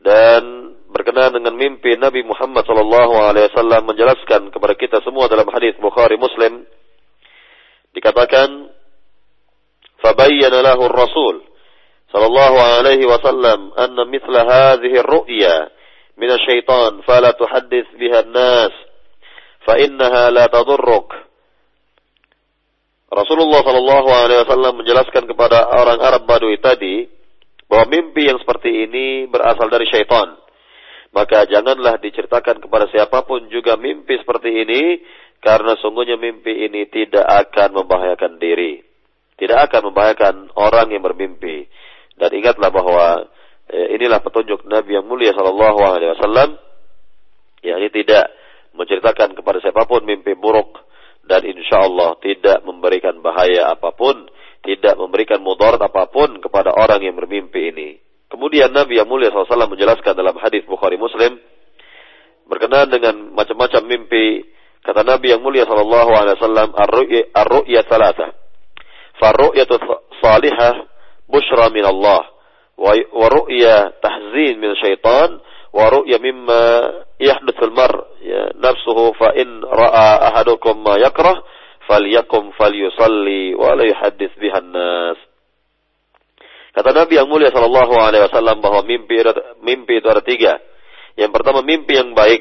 [0.02, 5.74] dan berkenaan dengan mimpi Nabi Muhammad sallallahu alaihi wasallam menjelaskan kepada kita semua dalam hadis
[5.78, 6.66] Bukhari Muslim.
[7.94, 8.70] Dikatakan
[10.02, 11.46] fabayyana lahu ar-rasul
[12.10, 15.70] sallallahu alaihi wasallam anna mithla hadhihi ar-ru'ya
[16.18, 18.74] min asy-syaitan fala tuhaddits biha an-nas
[19.64, 21.32] fa innaha la tadurruk
[23.12, 27.04] Rasulullah Shallallahu Alaihi Wasallam menjelaskan kepada orang Arab Badui tadi
[27.68, 30.32] bahwa mimpi yang seperti ini berasal dari syaitan.
[31.12, 35.04] Maka janganlah diceritakan kepada siapa pun juga mimpi seperti ini,
[35.44, 38.80] karena sungguhnya mimpi ini tidak akan membahayakan diri.
[39.42, 41.66] Tidak akan membahayakan orang yang bermimpi.
[42.14, 43.26] Dan ingatlah bahwa
[43.66, 46.54] eh, inilah petunjuk Nabi yang mulia Shallallahu Alaihi Wasallam,
[47.66, 48.30] yang ini tidak
[48.78, 50.78] menceritakan kepada siapa pun mimpi buruk
[51.26, 54.26] dan insya Allah tidak memberikan bahaya apa pun,
[54.62, 57.90] tidak memberikan mudarat apa pun kepada orang yang bermimpi ini.
[58.30, 61.36] Kemudian Nabi yang mulia SAW menjelaskan dalam hadis Bukhari Muslim
[62.48, 64.48] berkenaan dengan macam-macam mimpi.
[64.82, 68.34] Kata Nabi yang mulia Sallallahu Alaihi Wasallam, ar-ru'ya thalatha.
[69.22, 69.78] Farru'yatu
[70.18, 70.82] salihah
[71.30, 72.26] bushra min Allah.
[72.74, 72.98] Wa
[73.30, 75.38] ru'ya tahzin min syaitan.
[75.70, 76.62] Wa ru'ya mimma
[77.22, 81.38] yahduthul mar ya, nafsuhu fa in ra'a ahadukum ma yakrah
[81.86, 83.54] falyakum falyusalli.
[86.72, 89.20] Kata Nabi yang mulia sallallahu alaihi wasallam bahwa mimpi
[89.60, 90.56] mimpi itu ada tiga.
[91.20, 92.40] Yang pertama mimpi yang baik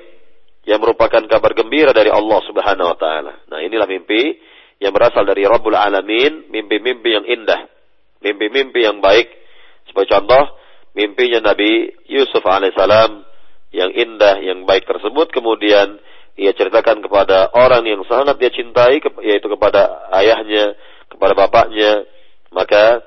[0.63, 3.33] yang merupakan kabar gembira dari Allah Subhanahu wa taala.
[3.51, 4.39] Nah, inilah mimpi
[4.81, 7.69] yang berasal dari Rabbul Alamin, mimpi-mimpi yang indah,
[8.25, 9.29] mimpi-mimpi yang baik.
[9.85, 10.57] Sebagai contoh,
[10.97, 13.21] mimpinya Nabi Yusuf alaihissalam
[13.71, 16.01] yang indah, yang baik tersebut kemudian
[16.35, 20.73] ia ceritakan kepada orang yang sangat dia cintai yaitu kepada ayahnya,
[21.13, 22.09] kepada bapaknya,
[22.49, 23.05] maka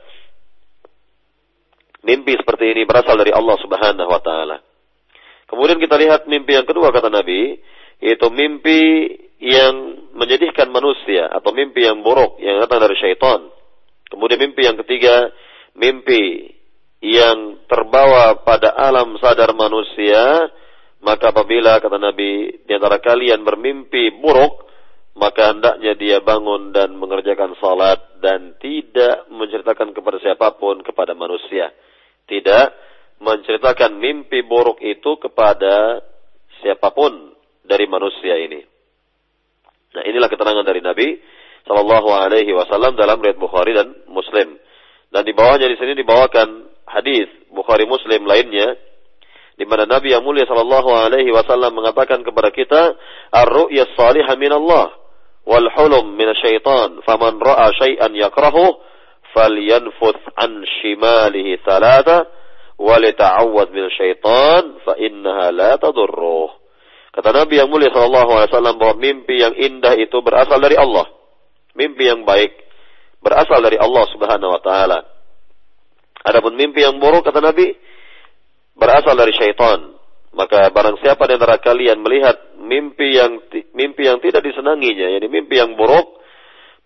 [2.07, 4.63] mimpi seperti ini berasal dari Allah Subhanahu wa taala.
[5.51, 7.59] Kemudian kita lihat mimpi yang kedua kata Nabi,
[8.05, 9.09] yaitu mimpi
[9.40, 13.49] yang menyedihkan manusia atau mimpi yang buruk yang datang dari syaitan.
[14.12, 15.33] Kemudian mimpi yang ketiga,
[15.73, 16.53] mimpi
[17.01, 20.53] yang terbawa pada alam sadar manusia,
[21.01, 24.69] maka apabila kata Nabi di antara kalian bermimpi buruk,
[25.17, 31.73] maka hendaknya dia bangun dan mengerjakan salat dan tidak menceritakan kepada siapa pun kepada manusia.
[32.29, 32.67] Tidak
[33.21, 36.05] menceritakan mimpi buruk itu kepada
[36.61, 37.34] siapa pun
[37.64, 38.61] dari manusia ini.
[39.94, 41.09] Nah, inilah keterangan dari Nabi
[41.64, 44.61] Shallallahu Alaihi Wasallam dalam riwayat Bukhari dan Muslim.
[45.09, 48.77] Dan di bawahnya di sini dibawakan hadis Bukhari Muslim lainnya
[49.55, 52.98] di mana Nabi yang mulia sallallahu alaihi wasallam mengatakan kepada kita
[53.31, 54.90] ar-ru'ya salihah min Allah
[55.46, 58.83] wal hulum min syaitan faman ra'a syai'an yakrahu
[59.31, 62.27] falyanfuth an shimalihi thalatha
[62.83, 66.63] lita'awwadh min syaitan innaha la tadurruh
[67.14, 71.07] kata Nabi yang mulia sallallahu alaihi wasallam bahwa mimpi yang indah itu berasal dari Allah
[71.79, 72.53] mimpi yang baik
[73.22, 75.14] berasal dari Allah Subhanahu wa taala
[76.24, 77.77] Adapun mimpi yang buruk kata Nabi
[78.72, 79.92] berasal dari syaitan.
[80.35, 83.38] Maka barang siapa di antara kalian melihat mimpi yang
[83.77, 86.18] mimpi yang tidak disenanginya, yakni mimpi yang buruk,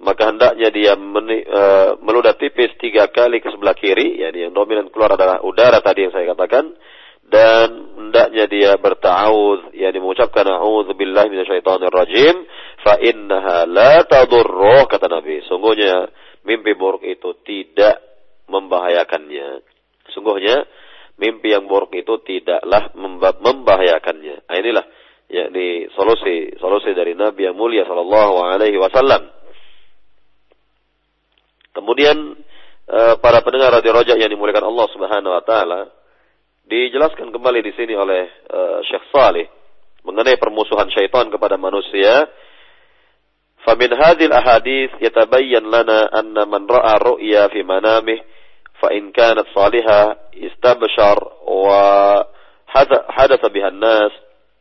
[0.04, 4.92] maka hendaknya dia meni, uh, meludah tipis tiga kali ke sebelah kiri, yakni yang dominan
[4.92, 6.76] keluar adalah udara tadi yang saya katakan,
[7.28, 7.68] dan
[8.08, 12.36] hendaknya dia berta'awudz, yakni mengucapkan a'udzu billahi minasyaitonir rajim,
[12.80, 15.44] fa innaha la tadurruh kata Nabi.
[15.44, 16.08] Sungguhnya
[16.48, 18.00] mimpi buruk itu tidak
[18.48, 19.60] membahayakannya.
[20.16, 20.64] Sungguhnya
[21.20, 22.96] mimpi yang buruk itu tidaklah
[23.36, 24.48] membahayakannya.
[24.48, 24.84] Nah, inilah
[25.28, 29.28] yakni solusi solusi dari Nabi yang mulia sallallahu alaihi wasallam.
[31.76, 32.16] Kemudian
[32.88, 35.97] eh, para pendengar radio Rojak yang dimuliakan Allah Subhanahu wa taala
[36.67, 39.47] dijelaskan kembali di sini oleh uh, Syekh Saleh
[40.03, 42.27] mengenai permusuhan syaitan kepada manusia.
[43.63, 48.19] Famin hadhil ahadith yatabayyan lana anna man ra'a ru'ya fi manamih
[48.83, 54.12] فإن كانت صالحة استبشر وحدث بها الناس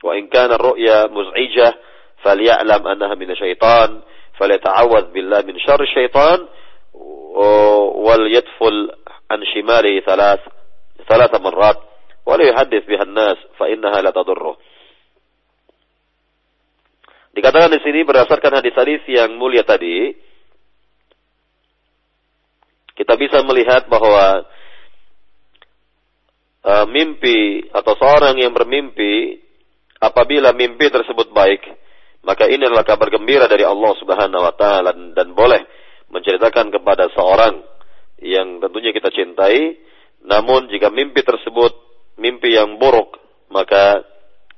[0.05, 1.75] وإن كان الرؤيا مزعجة
[2.23, 4.01] فليعلم أنها من الشيطان
[4.39, 6.47] فليتعوذ بالله من شر الشيطان
[7.95, 8.91] وليدفل
[9.31, 10.41] عن شماله ثلاث
[11.09, 11.77] ثلاث مرات
[12.27, 14.57] وليحدث بها الناس فإنها لا تضره
[17.33, 20.13] Dikatakan di sini berdasarkan hadis-hadis yang mulia tadi,
[22.93, 24.45] kita bisa melihat bahwa
[26.61, 29.41] uh, mimpi atau seorang yang bermimpi
[29.97, 31.65] apabila mimpi tersebut baik,
[32.21, 35.65] maka ini adalah kabar gembira dari Allah Subhanahu wa taala dan boleh
[36.13, 37.65] menceritakan kepada seorang
[38.21, 39.81] yang tentunya kita cintai.
[40.23, 41.86] Namun jika mimpi tersebut
[42.18, 43.18] mimpi yang buruk,
[43.54, 44.04] maka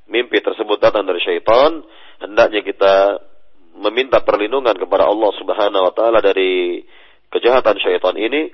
[0.10, 1.84] mimpi tersebut datang dari syaitan,
[2.24, 2.95] hendaknya kita
[3.80, 6.84] meminta perlindungan kepada Allah Subhanahu wa taala dari
[7.32, 8.52] kejahatan syaitan ini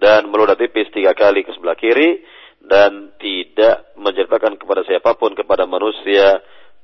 [0.00, 2.24] dan meludah tipis tiga kali ke sebelah kiri
[2.64, 6.40] dan tidak menceritakan kepada siapa pun kepada manusia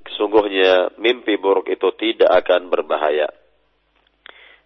[0.06, 3.28] sesungguhnya mimpi buruk itu tidak akan berbahaya.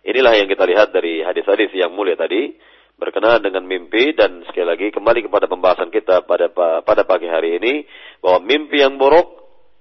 [0.04, 2.52] Inilah yang kita lihat dari hadis-hadis yang mulia tadi
[2.94, 6.50] berkenaan dengan mimpi dan sekali lagi kembali kepada pembahasan kita pada
[6.82, 7.82] pada pagi hari ini
[8.22, 9.26] bahwa mimpi yang buruk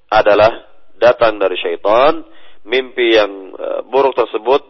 [0.09, 0.49] adalah
[0.97, 2.25] datang dari syaitan,
[2.65, 4.61] mimpi yang e, buruk tersebut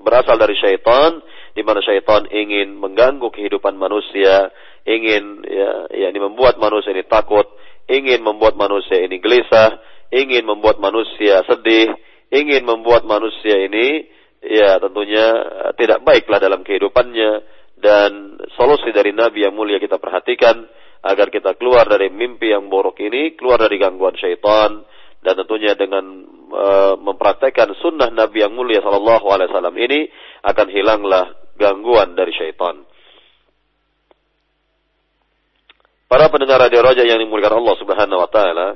[0.00, 1.20] berasal dari syaitan
[1.52, 4.48] di mana syaitan ingin mengganggu kehidupan manusia,
[4.88, 5.70] ingin ya
[6.08, 7.44] yakni membuat manusia ini takut,
[7.90, 9.76] ingin membuat manusia ini gelisah,
[10.08, 11.92] ingin membuat manusia sedih,
[12.32, 14.08] ingin membuat manusia ini
[14.40, 20.64] ya tentunya eh, tidak baiklah dalam kehidupannya dan solusi dari Nabi yang mulia kita perhatikan
[21.00, 24.84] agar kita keluar dari mimpi yang buruk ini, keluar dari gangguan syaitan
[25.20, 26.04] dan tentunya dengan
[26.52, 30.00] uh, mempraktekkan sunnah Nabi yang mulia Shallallahu Alaihi Wasallam ini
[30.44, 32.84] akan hilanglah gangguan dari syaitan.
[36.10, 38.68] Para pendengar radio Raja yang dimuliakan Allah Subhanahu Wa Taala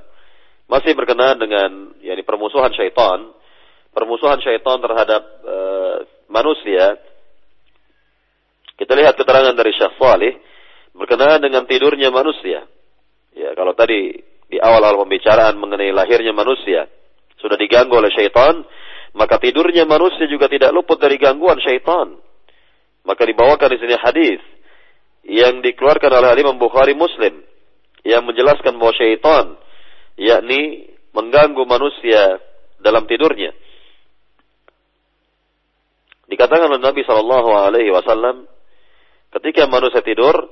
[0.65, 3.35] masih berkenaan dengan yakni permusuhan syaitan
[3.95, 6.99] permusuhan syaitan terhadap uh, manusia,
[8.75, 10.35] kita lihat keterangan dari Syekh Salih
[10.95, 12.67] berkenaan dengan tidurnya manusia.
[13.35, 14.19] Ya, kalau tadi
[14.51, 16.87] di awal-awal pembicaraan mengenai lahirnya manusia
[17.43, 18.63] sudah diganggu oleh syaitan,
[19.15, 22.19] maka tidurnya manusia juga tidak luput dari gangguan syaitan.
[23.05, 24.41] Maka dibawakan di sini hadis
[25.29, 27.45] yang dikeluarkan oleh Imam Bukhari Muslim
[28.05, 29.45] yang menjelaskan bahwa syaitan
[30.17, 32.39] yakni mengganggu manusia
[32.81, 33.53] dalam tidurnya.
[36.29, 38.49] Dikatakan oleh Nabi Shallallahu Alaihi Wasallam,
[39.35, 40.47] Ketika manusia tidur,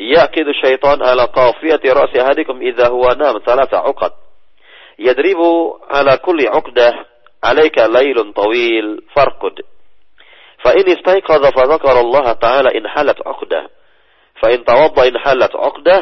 [0.00, 4.12] yaqidu syaitan ala qafiyati ra'si ahadikum idza huwa nam thalatha uqad.
[4.96, 6.92] Yadribu ala kulli uqdah
[7.44, 9.60] alayka laylun tawil farqud.
[10.64, 13.68] Fa in istayqadha fa dhakara Allah ta'ala in halat uqdah.
[14.40, 16.00] Fa in tawadda in halat uqdah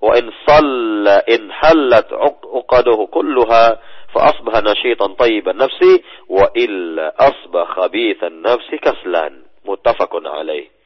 [0.00, 2.08] wa in salla in halat
[2.48, 3.76] uqaduhu kulluha
[4.10, 5.80] فأصبح نشيطا طيب النفس
[6.28, 10.79] وإلا أصبح خبيث النفس كسلان متفق عليه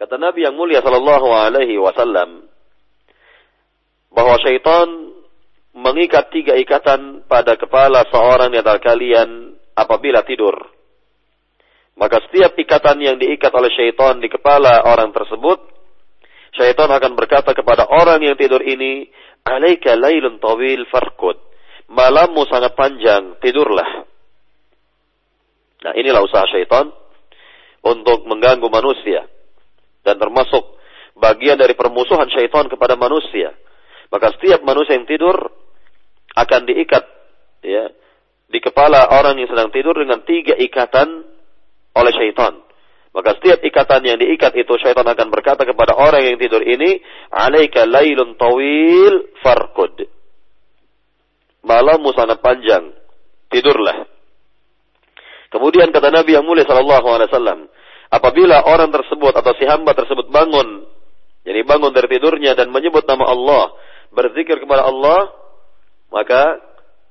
[0.00, 2.48] Kata Nabi yang mulia sallallahu alaihi wasallam
[4.08, 4.88] bahwa syaitan
[5.76, 10.56] mengikat tiga ikatan pada kepala seorang di antara kalian apabila tidur.
[12.00, 15.68] Maka setiap ikatan yang diikat oleh syaitan di kepala orang tersebut,
[16.56, 19.04] syaitan akan berkata kepada orang yang tidur ini,
[19.44, 21.36] Alaika lailun tawil farkud.
[21.92, 24.08] Malammu sangat panjang, tidurlah.
[25.84, 26.88] Nah inilah usaha syaitan
[27.84, 29.28] untuk mengganggu manusia.
[30.00, 30.80] Dan termasuk
[31.20, 33.52] bagian dari permusuhan syaitan kepada manusia.
[34.10, 35.36] Maka setiap manusia yang tidur
[36.34, 37.04] akan diikat
[37.62, 37.92] ya
[38.50, 41.22] di kepala orang yang sedang tidur dengan tiga ikatan
[41.94, 42.58] oleh syaitan.
[43.10, 47.82] Maka setiap ikatan yang diikat itu syaitan akan berkata kepada orang yang tidur ini, "Alaika
[47.86, 50.06] lailun tawil farkud."
[51.66, 52.94] Malammu sangat panjang,
[53.50, 54.06] tidurlah.
[55.50, 57.58] Kemudian kata Nabi yang mulia sallallahu alaihi wasallam,
[58.10, 60.84] apabila orang tersebut atau si hamba tersebut bangun,
[61.46, 63.64] jadi bangun dari tidurnya dan menyebut nama Allah,
[64.12, 65.30] berzikir kepada Allah,
[66.12, 66.58] maka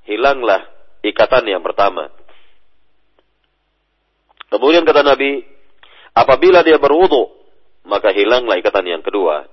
[0.06, 0.68] hilanglah
[1.02, 2.12] ikatan yang pertama.
[4.50, 5.46] Kemudian kata Nabi,
[6.20, 7.32] Apabila dia berwudu,
[7.88, 9.46] maka hilanglah ikatan yang kedua.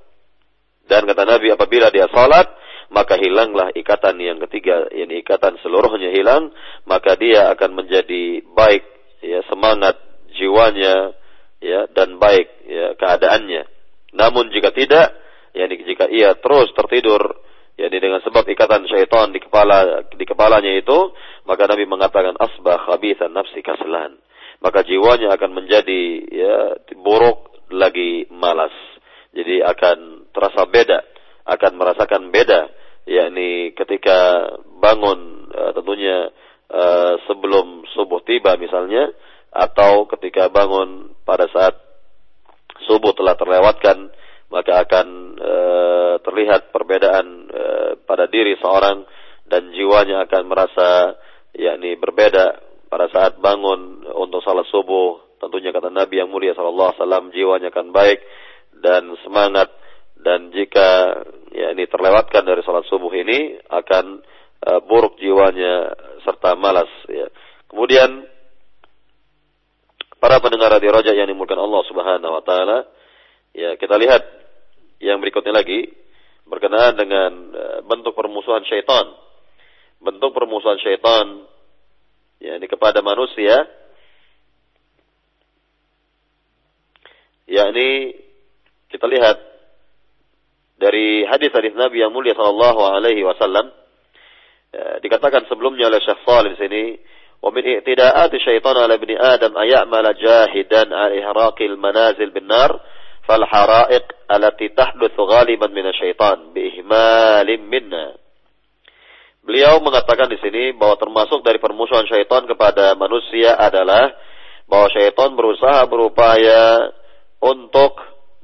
[0.86, 2.46] Dan kata Nabi, apabila dia salat,
[2.90, 6.54] maka hilanglah ikatan yang ketiga, yang ikatan seluruhnya hilang,
[6.86, 8.82] maka dia akan menjadi baik,
[9.22, 9.98] ya semangat
[10.38, 11.14] jiwanya,
[11.62, 13.64] ya dan baik ya keadaannya.
[14.16, 15.12] Namun jika tidak,
[15.52, 17.40] ya jika ia terus tertidur,
[17.76, 21.12] ya dengan sebab ikatan syaitan di kepala di kepalanya itu,
[21.44, 24.20] maka Nabi mengatakan asbah khabithan nafsi kaslan
[24.60, 26.56] maka jiwanya akan menjadi ya
[26.96, 28.72] buruk lagi malas.
[29.36, 31.04] Jadi akan terasa beda,
[31.44, 32.72] akan merasakan beda
[33.06, 34.50] yakni ketika
[34.80, 36.32] bangun uh, tentunya
[36.72, 39.12] uh, sebelum subuh tiba misalnya
[39.56, 41.74] atau ketika bangun pada saat
[42.84, 44.12] subuh telah terlewatkan
[44.52, 45.06] maka akan
[45.40, 49.02] uh, terlihat perbedaan uh, pada diri seorang
[49.46, 51.18] dan jiwanya akan merasa
[51.56, 57.02] yakni berbeda pada saat bangun untuk salat subuh, tentunya kata Nabi yang mulia sallallahu alaihi
[57.02, 58.22] wasallam jiwanya akan baik
[58.78, 59.68] dan semangat
[60.22, 64.22] dan jika ya ini terlewatkan dari salat subuh ini akan
[64.62, 65.90] uh, buruk jiwanya
[66.22, 67.26] serta malas ya.
[67.66, 68.35] Kemudian
[70.20, 72.78] para pendengar radio Raja yang dimulakan Allah Subhanahu wa taala,
[73.52, 74.22] ya kita lihat
[75.00, 75.92] yang berikutnya lagi
[76.46, 79.12] berkenaan dengan uh, bentuk permusuhan syaitan.
[79.96, 81.48] Bentuk permusuhan syaitan
[82.36, 83.64] yakni kepada manusia
[87.48, 88.12] yakni
[88.92, 89.40] kita lihat
[90.76, 93.72] dari hadis-hadis Nabi yang mulia sallallahu alaihi wasallam
[94.74, 96.82] ya, dikatakan sebelumnya oleh Syekh Shalih di sini
[98.42, 102.72] syaitan ala ibni adam ay'amala jahidan al ihraqil manazil bin nar
[103.26, 108.16] fal hara'iq allati tahdutsu ghaliban min syaitan bi ihmalin minna
[109.46, 114.10] Beliau mengatakan di sini bahwa termasuk dari permusuhan syaitan kepada manusia adalah
[114.66, 116.90] bahwa syaitan berusaha berupaya
[117.38, 117.94] untuk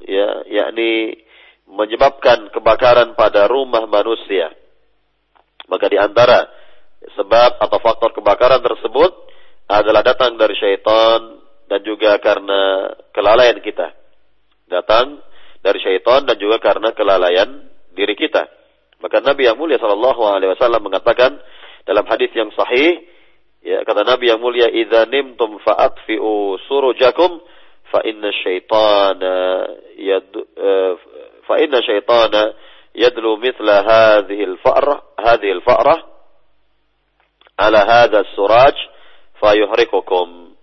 [0.07, 1.19] ya yakni
[1.67, 4.55] menyebabkan kebakaran pada rumah manusia.
[5.67, 6.47] Maka di antara
[7.15, 9.11] sebab atau faktor kebakaran tersebut
[9.67, 13.91] adalah datang dari syaitan dan juga karena kelalaian kita.
[14.67, 15.19] Datang
[15.63, 17.49] dari syaitan dan juga karena kelalaian
[17.95, 18.47] diri kita.
[18.99, 21.35] Maka Nabi yang mulia sallallahu alaihi wasallam mengatakan
[21.83, 23.03] dalam hadis yang sahih,
[23.63, 27.43] ya kata Nabi yang mulia, "Idza nimtum fa'atfi'u surujakum
[27.91, 29.35] fa inna syaitana
[29.99, 30.93] yad uh,
[31.43, 32.55] fa inna syaitana
[32.95, 36.12] yadlu mithla hadhihi al-fa'rah hadhihi al-fa'rah
[37.57, 38.75] ala hadha as-suraj
[39.37, 40.55] fayuhrikukum."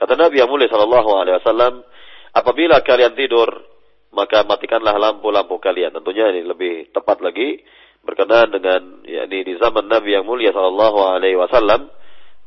[0.00, 1.84] Kata Nabi yang mulia sallallahu alaihi wasallam,
[2.32, 3.70] apabila kalian tidur
[4.10, 5.94] maka matikanlah lampu-lampu kalian.
[5.94, 7.62] Tentunya ini lebih tepat lagi
[8.02, 11.90] berkenaan dengan yakni di zaman Nabi yang mulia sallallahu alaihi wasallam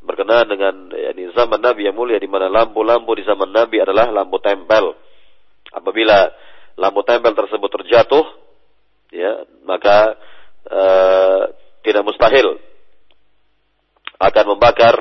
[0.04, 4.44] berkenaan dengan yakni zaman Nabi yang mulia di mana lampu-lampu di zaman Nabi adalah lampu
[4.44, 4.92] tempel.
[5.72, 6.28] Apabila
[6.76, 8.26] lampu tempel tersebut terjatuh
[9.16, 10.20] ya, maka
[10.68, 11.44] uh,
[11.88, 12.60] tidak mustahil
[14.20, 14.96] akan membakar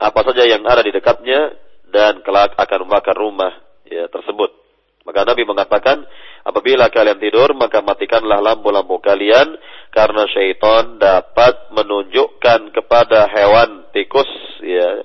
[0.00, 1.52] apa saja yang ada di dekatnya
[1.90, 3.52] dan kelak akan membakar rumah
[3.84, 4.60] ya tersebut.
[5.04, 6.04] Maka Nabi mengatakan,
[6.44, 9.56] apabila kalian tidur, maka matikanlah lampu-lampu kalian,
[9.90, 14.28] karena syaitan dapat menunjukkan kepada hewan tikus,
[14.60, 15.02] ya,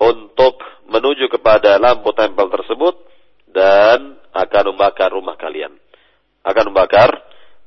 [0.00, 0.58] untuk
[0.88, 2.98] menuju kepada lampu tempel tersebut,
[3.52, 5.76] dan akan membakar rumah kalian.
[6.42, 7.14] Akan membakar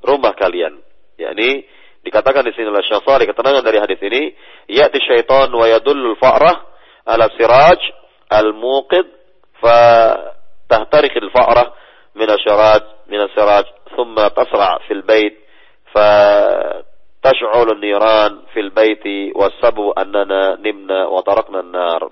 [0.04, 0.82] rumah kalian.
[1.16, 1.64] Ya, ini
[2.08, 4.32] dikatakan di sini oleh Syafari, keterangan dari hadis ini,
[4.72, 6.56] ya'ti syaitan wa yadullul fa'rah
[7.04, 7.80] ala siraj
[8.32, 9.08] al-muqid
[9.60, 9.78] fa
[10.70, 11.74] تهترق الفأرة
[12.16, 15.36] من الشراج من السراج ثم تسرع في البيت
[15.96, 22.12] فتشعل النيران في البيت والسبب أننا نمنا وتركنا النار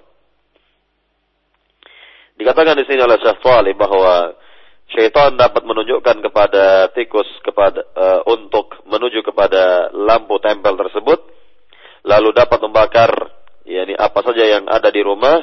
[2.35, 4.35] Dikatakan di sini oleh Syekh Salih bahwa
[4.93, 11.19] syaitan dapat menunjukkan kepada tikus kepada uh, untuk menuju kepada lampu tempel tersebut
[12.05, 13.11] lalu dapat membakar
[13.65, 15.41] yakni apa saja yang ada di rumah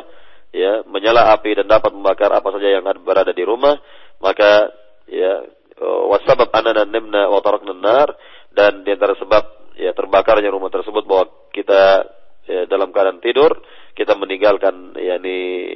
[0.55, 3.75] ya menyala api dan dapat membakar apa saja yang berada di rumah
[4.23, 4.71] maka
[5.11, 5.43] ya
[5.83, 8.09] wasabab anana nimna wa tarakna nar
[8.55, 12.07] dan di antara sebab ya terbakarnya rumah tersebut bahwa kita
[12.47, 13.51] ya, dalam keadaan tidur
[13.93, 15.67] kita meninggalkan yakni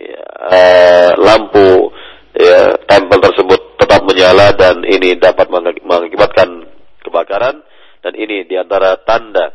[0.47, 1.91] uh, lampu
[2.37, 5.49] ya tempel tersebut tetap menyala dan ini dapat
[5.80, 6.68] mengakibatkan
[7.01, 7.64] kebakaran
[8.05, 9.51] dan ini di antara tanda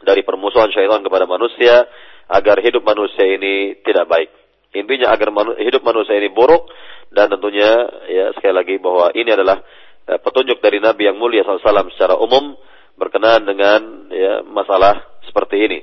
[0.00, 1.84] dari permusuhan syaitan kepada manusia
[2.30, 4.30] agar hidup manusia ini tidak baik.
[4.70, 6.70] Intinya agar manu hidup manusia ini buruk
[7.10, 9.58] dan tentunya ya sekali lagi bahwa ini adalah
[10.06, 12.54] uh, petunjuk dari Nabi yang mulia SAW secara umum
[12.94, 13.80] berkenaan dengan
[14.14, 15.80] ya masalah seperti ini.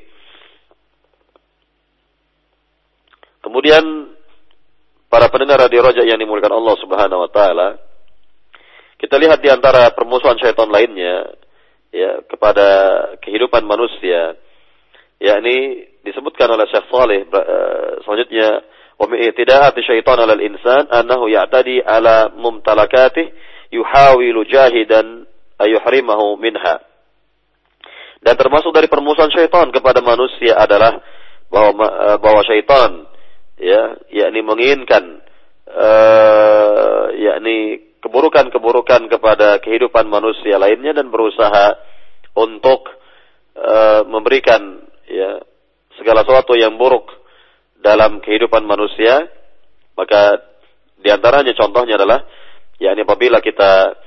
[3.43, 4.16] Kemudian
[5.07, 7.67] para pendengar radio Roja yang dimuliakan Allah Subhanahu wa taala,
[8.97, 11.31] kita lihat di antara permusuhan syaitan lainnya
[11.93, 12.67] ya kepada
[13.23, 14.35] kehidupan manusia.
[15.17, 18.61] Yakni disebutkan oleh Syekh Saleh uh, selanjutnya
[18.97, 23.33] wa min i'tida'ati syaitan 'ala al-insan annahu ya'tadi 'ala mumtalakatih
[23.73, 25.25] yuhawilu jahidan
[25.57, 26.81] ayuhrimahu minha.
[28.21, 31.01] Dan termasuk dari permusuhan syaitan kepada manusia adalah
[31.49, 33.05] bahwa uh, bahwa syaitan
[33.57, 35.21] ya yakni menginginkan
[35.67, 41.75] uh, yakni keburukan-keburukan kepada kehidupan manusia lainnya dan berusaha
[42.37, 42.87] untuk
[43.57, 45.41] uh, memberikan ya
[45.97, 47.09] segala sesuatu yang buruk
[47.81, 49.25] dalam kehidupan manusia,
[49.97, 50.37] maka
[50.97, 52.21] di antaranya contohnya adalah
[52.77, 53.97] yakni apabila kita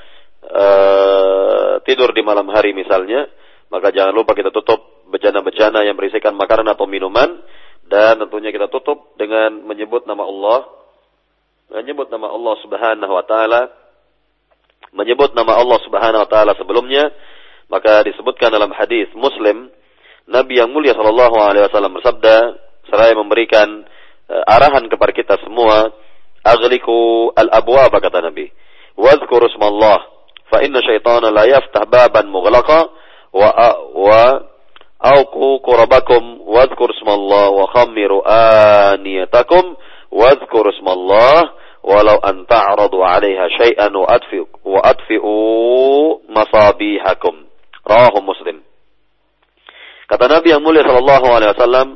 [0.47, 3.27] uh, tidur di malam hari misalnya,
[3.71, 7.43] maka jangan lupa kita tutup bejana-bejana yang berisikan makanan atau minuman
[7.91, 10.59] dan tentunya kita tutup dengan menyebut nama Allah,
[11.75, 13.67] menyebut nama Allah Subhanahu wa taala,
[14.95, 17.11] menyebut nama Allah Subhanahu wa taala sebelumnya,
[17.67, 19.75] maka disebutkan dalam hadis Muslim
[20.31, 22.37] Nabi yang mulia Shallallahu Alaihi Wasallam bersabda,
[22.87, 23.83] seraya memberikan
[24.31, 25.91] uh, arahan kepada kita semua,
[26.47, 28.47] agliku al abwa kata Nabi,
[28.95, 29.99] wazkuru smallah,
[30.47, 32.47] fa inna syaitana la yaftah baban wa
[33.35, 34.23] wa
[35.01, 39.77] qurabakum wadhkur ismallah wa khammiru aniyatakum
[40.13, 45.35] wadhkur ismallah walau an ta'radu 'alaiha syai'an wa adfi'u wa adfi'u
[46.29, 47.49] masabihakum
[47.81, 48.61] rawahu muslim
[50.05, 51.89] kata Nabi yang mulia sallallahu alaihi wasallam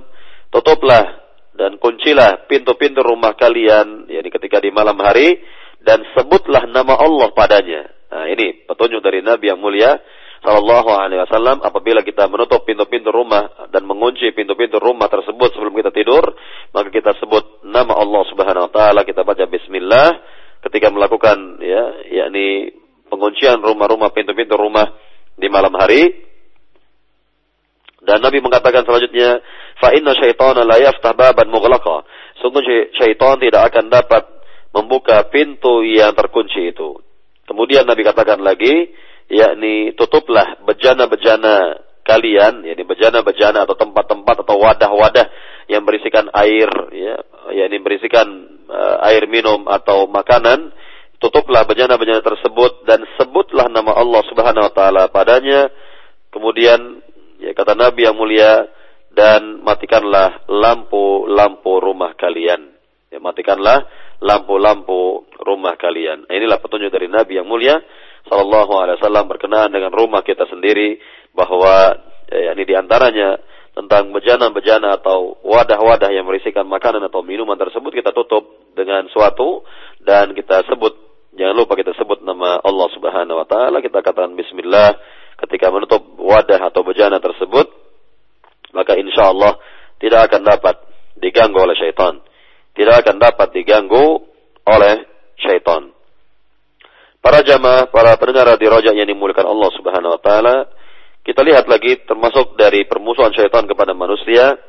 [0.48, 1.24] tutuplah
[1.55, 5.38] dan kuncilah pintu-pintu rumah kalian yakni ketika di malam hari
[5.84, 7.86] dan sebutlah nama Allah padanya.
[8.11, 10.00] Nah, ini petunjuk dari Nabi yang mulia
[10.45, 15.90] sallallahu alaihi wasallam apabila kita menutup pintu-pintu rumah dan mengunci pintu-pintu rumah tersebut sebelum kita
[15.90, 16.36] tidur,
[16.76, 20.20] maka kita sebut nama Allah Subhanahu wa taala, kita baca bismillah
[20.68, 21.82] ketika melakukan ya
[22.12, 22.76] yakni
[23.09, 24.92] penguncian rumah-rumah pintu-pintu rumah
[25.34, 26.24] di malam hari
[28.05, 29.40] dan Nabi mengatakan selanjutnya,
[29.80, 32.05] fa inna syaitana la yaftah baban mughlaqa.
[32.45, 32.61] Sungguh
[33.01, 34.28] syaitan tidak akan dapat
[34.76, 37.01] membuka pintu yang terkunci itu.
[37.49, 38.92] Kemudian Nabi katakan lagi,
[39.30, 45.26] yakni tutuplah bejana-bejana kalian, yakni bejana-bejana atau tempat-tempat atau wadah-wadah
[45.72, 47.16] yang berisikan air, ya,
[47.56, 48.26] yakni berisikan
[48.68, 50.72] uh, air minum atau makanan,
[51.16, 55.72] tutuplah bejana-bejana tersebut dan sebutlah nama Allah Subhanahu wa taala padanya.
[56.28, 57.04] Kemudian
[57.44, 58.72] Ya, kata Nabi yang mulia,
[59.12, 62.72] dan matikanlah lampu-lampu rumah kalian.
[63.12, 63.84] Ya, matikanlah
[64.24, 66.24] lampu-lampu rumah kalian.
[66.24, 67.78] Nah, inilah petunjuk dari Nabi yang mulia
[68.28, 70.98] sallallahu alaihi wasallam berkenaan dengan rumah kita sendiri
[71.36, 71.98] bahwa
[72.30, 73.40] ya, ini di antaranya
[73.74, 79.66] tentang bejana-bejana atau wadah-wadah yang berisikan makanan atau minuman tersebut kita tutup dengan suatu
[80.02, 80.94] dan kita sebut
[81.34, 84.94] jangan lupa kita sebut nama Allah Subhanahu wa taala kita katakan bismillah
[85.44, 87.66] ketika menutup wadah atau bejana tersebut,
[88.74, 89.58] maka insya Allah
[89.98, 90.76] tidak akan dapat
[91.18, 92.22] diganggu oleh syaitan.
[92.74, 94.26] Tidak akan dapat diganggu
[94.66, 94.94] oleh
[95.38, 95.93] syaitan.
[97.24, 100.68] Para jamaah, para pendengar di rojak yang dimuliakan Allah Subhanahu wa taala,
[101.24, 104.60] kita lihat lagi termasuk dari permusuhan syaitan kepada manusia.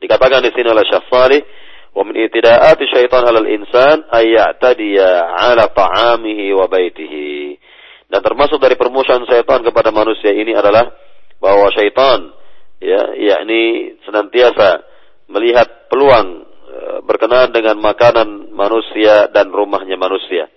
[0.00, 1.44] Dikatakan di sini oleh Syekh Salih,
[1.92, 7.60] "Wa min itida'ati syaitan 'alal insan ay ya'tadiya 'ala ta'amihi wa baitihi."
[8.08, 10.96] Dan termasuk dari permusuhan syaitan kepada manusia ini adalah
[11.44, 12.32] bahwa syaitan
[12.80, 14.80] ya yakni senantiasa
[15.28, 20.48] melihat peluang e, berkenaan dengan makanan manusia dan rumahnya manusia.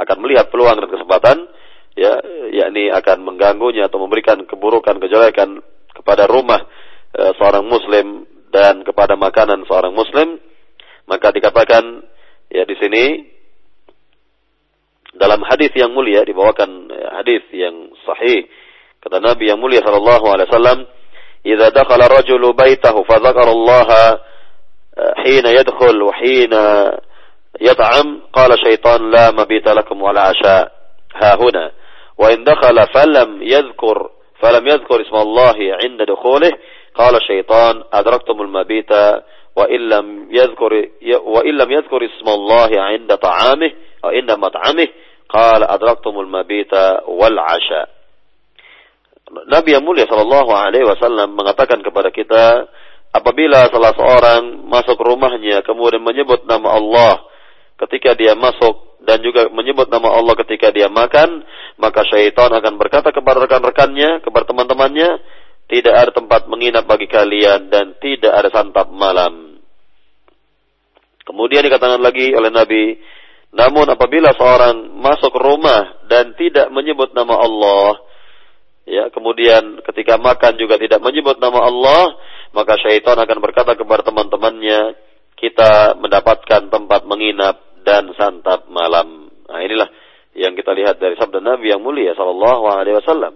[0.00, 1.36] Akan melihat peluang dan kesempatan
[1.92, 2.16] ya
[2.56, 5.60] yakni akan mengganggunya atau memberikan keburukan kejelekan
[5.92, 6.64] kepada rumah
[7.12, 10.40] e, seorang muslim dan kepada makanan seorang muslim.
[11.04, 11.84] Maka dikatakan
[12.48, 13.04] ya di sini
[15.14, 18.46] dalam hadis yang mulia dibawakan eh, hadis yang sahih
[19.02, 20.78] kata Nabi yang mulia sallallahu alaihi wasallam
[21.42, 23.88] idza dakhala rajulu baitahu fa dzakara Allah
[25.50, 26.64] yadkhul wa hina
[27.58, 30.70] yat'am qala syaitan la mabita lakum wala asha
[31.18, 31.74] ha huna
[32.14, 36.52] wa in dakhala falam yadhkur falam yadhkur isma Allah 'inda dukhulih
[36.94, 39.26] qala syaitan adraktumul mabita
[39.58, 40.70] wa illam yadhkur
[41.26, 44.88] wa illam yadhkur isma Allah 'inda ta'amih inda mat'amih
[45.30, 47.86] qala adraktumul mabita wal asha.
[49.30, 52.66] Nabi yang mulia sallallahu alaihi wasallam mengatakan kepada kita
[53.14, 57.29] apabila salah seorang masuk rumahnya kemudian menyebut nama Allah
[57.80, 61.40] ketika dia masuk dan juga menyebut nama Allah ketika dia makan,
[61.80, 65.10] maka syaitan akan berkata kepada rekan-rekannya, kepada teman-temannya,
[65.70, 69.62] tidak ada tempat menginap bagi kalian dan tidak ada santap malam.
[71.24, 72.98] Kemudian dikatakan lagi oleh Nabi,
[73.54, 78.02] namun apabila seorang masuk rumah dan tidak menyebut nama Allah,
[78.84, 82.18] ya, kemudian ketika makan juga tidak menyebut nama Allah,
[82.50, 84.98] maka syaitan akan berkata kepada teman-temannya,
[85.38, 89.26] kita mendapatkan tempat menginap dan santap malam.
[89.50, 89.90] Nah, inilah
[90.38, 93.34] yang kita lihat dari sabda Nabi yang mulia sallallahu alaihi wasallam,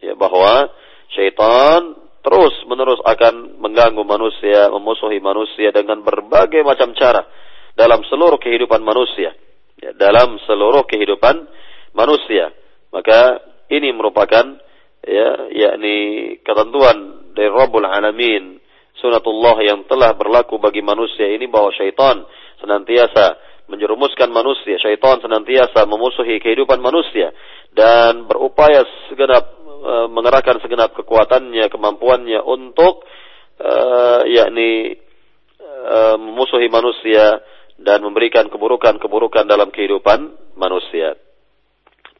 [0.00, 0.72] ya bahwa
[1.12, 7.28] syaitan terus menerus akan mengganggu manusia, memusuhi manusia dengan berbagai macam cara
[7.76, 9.36] dalam seluruh kehidupan manusia
[9.76, 11.44] ya, dalam seluruh kehidupan
[11.92, 12.56] manusia.
[12.88, 14.56] Maka ini merupakan
[15.04, 15.96] ya yakni
[16.40, 18.60] ketentuan dari Rabbul Alamin
[19.00, 22.24] sunatullah yang telah berlaku bagi manusia ini bahwa syaitan
[22.60, 27.30] senantiasa menjerumuskan manusia, syaitan senantiasa memusuhi kehidupan manusia
[27.70, 33.06] dan berupaya segenap e, mengerahkan segenap kekuatannya, kemampuannya untuk
[33.56, 33.72] e,
[34.34, 34.98] yakni
[35.62, 37.38] e, memusuhi manusia
[37.80, 41.16] dan memberikan keburukan-keburukan dalam kehidupan manusia.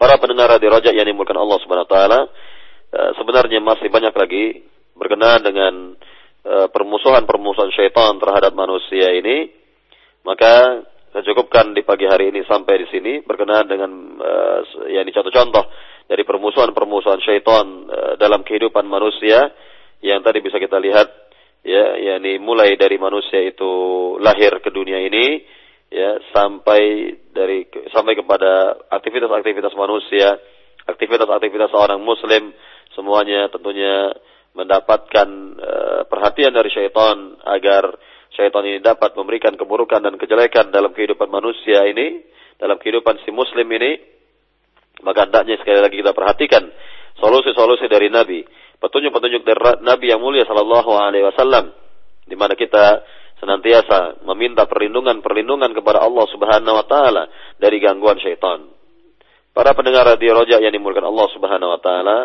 [0.00, 2.20] Para pendengar di Rojak yang dimulakan Allah Subhanahu wa taala,
[2.88, 4.64] eh, sebenarnya masih banyak lagi
[4.96, 5.74] berkenaan dengan
[6.40, 9.52] eh, permusuhan-permusuhan syaitan terhadap manusia ini.
[10.24, 13.90] Maka saya cukupkan di pagi hari ini sampai di sini berkenaan dengan
[14.22, 15.64] uh, ya ini contoh-contoh
[16.06, 19.50] dari permusuhan-permusuhan syaitan uh, dalam kehidupan manusia
[20.06, 21.10] yang tadi bisa kita lihat
[21.66, 23.70] ya yakni mulai dari manusia itu
[24.22, 25.42] lahir ke dunia ini
[25.90, 26.82] ya sampai
[27.34, 30.38] dari sampai kepada aktivitas-aktivitas manusia,
[30.86, 32.54] aktivitas-aktivitas seorang muslim
[32.94, 34.14] semuanya tentunya
[34.54, 37.98] mendapatkan uh, perhatian dari syaitan agar
[38.34, 42.22] syaitan ini dapat memberikan keburukan dan kejelekan dalam kehidupan manusia ini,
[42.56, 43.98] dalam kehidupan si muslim ini,
[45.02, 46.62] maka hendaknya sekali lagi kita perhatikan
[47.18, 48.44] solusi-solusi dari Nabi,
[48.78, 51.72] petunjuk-petunjuk dari Nabi yang mulia Sallallahu Alaihi Wasallam,
[52.28, 53.02] di mana kita
[53.40, 57.22] senantiasa meminta perlindungan-perlindungan kepada Allah Subhanahu Wa Taala
[57.56, 58.68] dari gangguan syaitan.
[59.50, 62.18] Para pendengar radio Roja yang dimulakan Allah Subhanahu Wa Taala,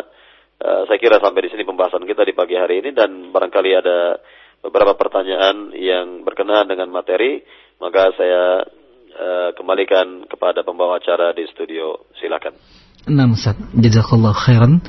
[0.60, 4.20] uh, saya kira sampai di sini pembahasan kita di pagi hari ini dan barangkali ada
[4.66, 7.46] beberapa pertanyaan yang berkenaan dengan materi,
[7.78, 8.66] maka saya
[9.14, 12.10] uh, kembalikan kepada pembawa acara di studio.
[12.18, 12.54] Silakan.
[13.06, 13.54] Nah, Ustaz.
[13.78, 14.82] Jazakallah khairan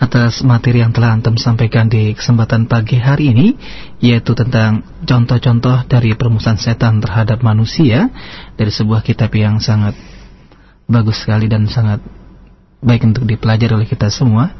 [0.00, 3.52] atas materi yang telah Antum sampaikan di kesempatan pagi hari ini
[4.00, 8.08] yaitu tentang contoh-contoh dari permusuhan setan terhadap manusia
[8.56, 9.92] dari sebuah kitab yang sangat
[10.88, 12.00] bagus sekali dan sangat
[12.80, 14.56] baik untuk dipelajari oleh kita semua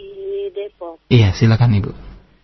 [0.00, 1.04] Di Depok.
[1.12, 1.92] Iya, silakan Ibu.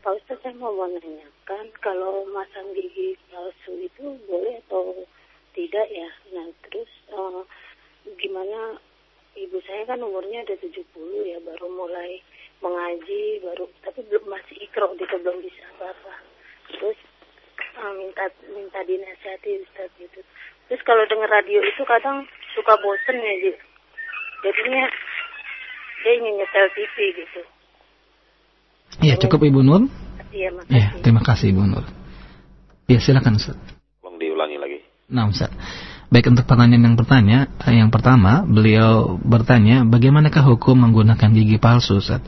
[0.05, 5.01] Pak Ustaz, saya mau menanyakan kalau masang gigi palsu itu boleh atau
[5.57, 6.05] tidak ya?
[6.37, 7.41] Nah, terus uh,
[8.21, 8.77] gimana
[9.33, 10.77] ibu saya kan umurnya ada 70
[11.25, 12.21] ya, baru mulai
[12.61, 16.21] mengaji, baru tapi belum masih ikro gitu, belum bisa apa-apa.
[16.69, 17.01] Terus
[17.81, 20.21] uh, minta minta dinasihati Ustaz gitu.
[20.69, 23.63] Terus kalau dengar radio itu kadang suka bosen ya, gitu.
[24.45, 24.85] Jadinya
[26.05, 27.41] dia ingin nyetel TV gitu.
[29.01, 29.89] Iya, cukup Ibu Nur.
[30.31, 30.77] Iya, makasih.
[30.77, 31.85] Ya, terima kasih Ibu Nur.
[32.85, 33.57] Ya, silakan Ustaz.
[34.05, 34.79] Tolong diulangi lagi.
[35.09, 35.49] Nah, Ustaz.
[36.13, 41.99] Baik untuk pertanyaan yang bertanya, eh, yang pertama beliau bertanya bagaimanakah hukum menggunakan gigi palsu
[41.99, 42.23] Ustaz?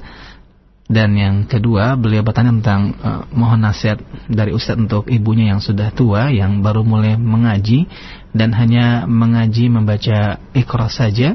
[0.86, 3.98] Dan yang kedua beliau bertanya tentang uh, mohon nasihat
[4.30, 7.90] dari Ustaz untuk ibunya yang sudah tua yang baru mulai mengaji
[8.30, 11.34] dan hanya mengaji membaca ikhras saja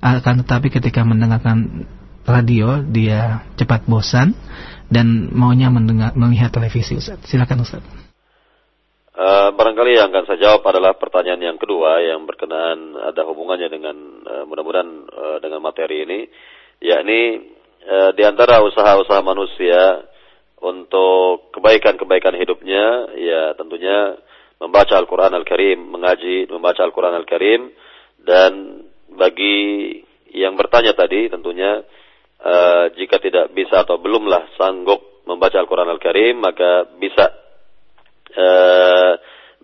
[0.00, 1.88] akan tetapi ketika mendengarkan
[2.26, 4.34] radio dia cepat bosan
[4.90, 7.22] dan maunya mendengar melihat televisi Ustaz.
[7.26, 7.82] Silakan Ustaz.
[9.16, 13.96] Uh, barangkali yang akan saya jawab adalah pertanyaan yang kedua yang berkenaan ada hubungannya dengan
[14.28, 16.28] uh, mudah-mudahan uh, dengan materi ini
[16.84, 17.40] yakni
[17.88, 20.04] uh, di antara usaha-usaha manusia
[20.60, 24.20] untuk kebaikan-kebaikan hidupnya ya tentunya
[24.60, 27.72] membaca Al-Qur'an Al-Karim, mengaji, membaca Al-Qur'an Al-Karim
[28.24, 28.84] dan
[29.16, 29.56] bagi
[30.36, 31.80] yang bertanya tadi tentunya
[32.44, 37.26] uh, jika tidak bisa atau belumlah sanggup membaca Al-Quran Al-Karim maka bisa
[38.36, 39.12] uh,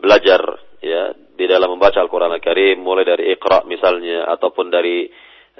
[0.00, 0.40] belajar
[0.82, 5.06] ya di dalam membaca Al-Quran Al-Karim mulai dari Iqra misalnya ataupun dari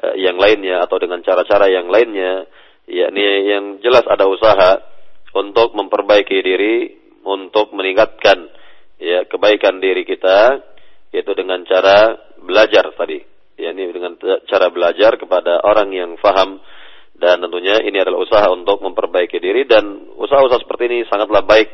[0.03, 2.49] uh, yang lainnya atau dengan cara-cara yang lainnya
[2.91, 4.83] yakni yang jelas ada usaha
[5.39, 6.77] untuk memperbaiki diri
[7.23, 8.51] untuk meningkatkan
[8.99, 10.59] ya kebaikan diri kita
[11.15, 13.23] yaitu dengan cara belajar tadi
[13.63, 14.19] yakni dengan
[14.51, 16.59] cara belajar kepada orang yang faham.
[17.13, 19.63] Dan tentunya ini adalah usaha untuk memperbaiki diri.
[19.63, 21.71] Dan usaha-usaha seperti ini sangatlah baik.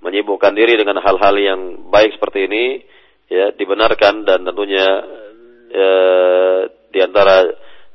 [0.00, 2.64] Menyibukkan diri dengan hal-hal yang baik seperti ini
[3.28, 4.24] ya dibenarkan.
[4.24, 4.86] Dan tentunya
[5.68, 5.92] ya,
[6.88, 7.44] di antara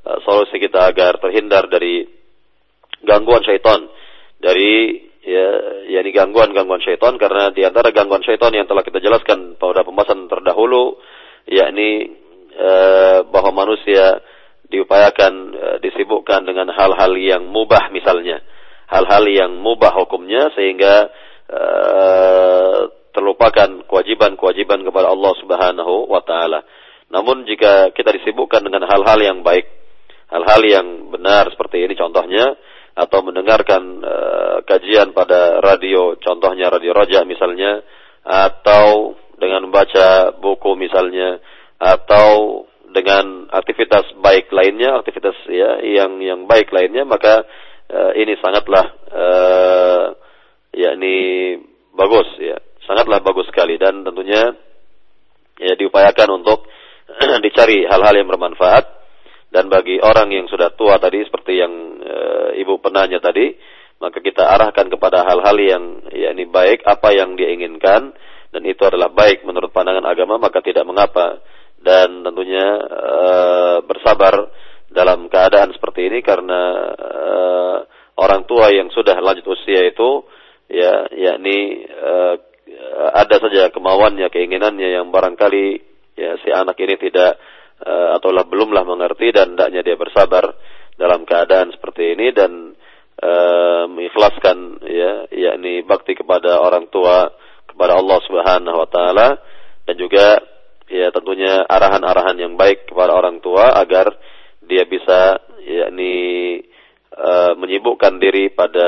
[0.06, 2.06] uh, solusi kita agar terhindar dari
[3.02, 3.90] gangguan syaitan.
[4.38, 5.48] Dari ya
[5.98, 7.18] yakni gangguan-gangguan syaitan.
[7.18, 11.02] Karena di antara gangguan syaitan yang telah kita jelaskan pada pembahasan terdahulu
[11.50, 12.23] yakni Eh,
[13.30, 14.22] bahwa manusia
[14.70, 18.42] diupayakan e, disibukkan dengan hal-hal yang mubah misalnya
[18.94, 21.10] hal-hal yang mubah hukumnya sehingga
[21.50, 21.62] e,
[23.14, 26.66] terlupakan kewajiban-kewajiban kepada Allah Subhanahu wa taala.
[27.14, 29.70] Namun jika kita disibukkan dengan hal-hal yang baik,
[30.34, 32.58] hal-hal yang benar seperti ini contohnya
[32.94, 34.16] atau mendengarkan e,
[34.66, 37.82] kajian pada radio, contohnya radio Raja misalnya
[38.24, 41.42] atau dengan membaca buku misalnya
[41.84, 42.64] atau
[42.94, 47.44] dengan aktivitas baik lainnya, aktivitas ya yang yang baik lainnya, maka
[47.92, 50.06] uh, ini sangatlah uh,
[50.72, 51.58] yakni
[51.94, 52.28] bagus
[54.04, 54.56] tentunya
[55.62, 56.66] ya diupayakan untuk
[57.46, 58.86] dicari hal-hal yang bermanfaat
[59.54, 62.18] dan bagi orang yang sudah tua tadi seperti yang e,
[62.66, 63.54] ibu penanya tadi
[64.02, 68.18] maka kita arahkan kepada hal-hal yang yakni baik apa yang dia inginkan
[68.50, 71.40] dan itu adalah baik menurut pandangan agama maka tidak mengapa
[71.84, 73.12] dan tentunya e,
[73.84, 74.50] bersabar
[74.90, 76.62] dalam keadaan seperti ini karena
[76.96, 77.22] e,
[78.18, 80.24] orang tua yang sudah lanjut usia itu
[80.72, 82.12] ya yakni e,
[83.14, 85.66] ada saja kemauannya keinginannya yang barangkali
[86.16, 87.36] ya si anak ini tidak
[87.84, 90.56] e, ataulah belumlah mengerti dan hendaknya dia bersabar
[90.96, 92.78] dalam keadaan seperti ini dan
[93.18, 93.32] e,
[93.92, 94.58] mengikhlaskan
[94.88, 97.34] ya yakni bakti kepada orang tua
[97.68, 99.28] kepada Allah Subhanahu wa taala
[99.84, 100.53] dan juga
[100.94, 104.14] ya tentunya arahan-arahan yang baik kepada orang tua agar
[104.62, 106.14] dia bisa yakni
[107.18, 108.86] uh, menyibukkan diri pada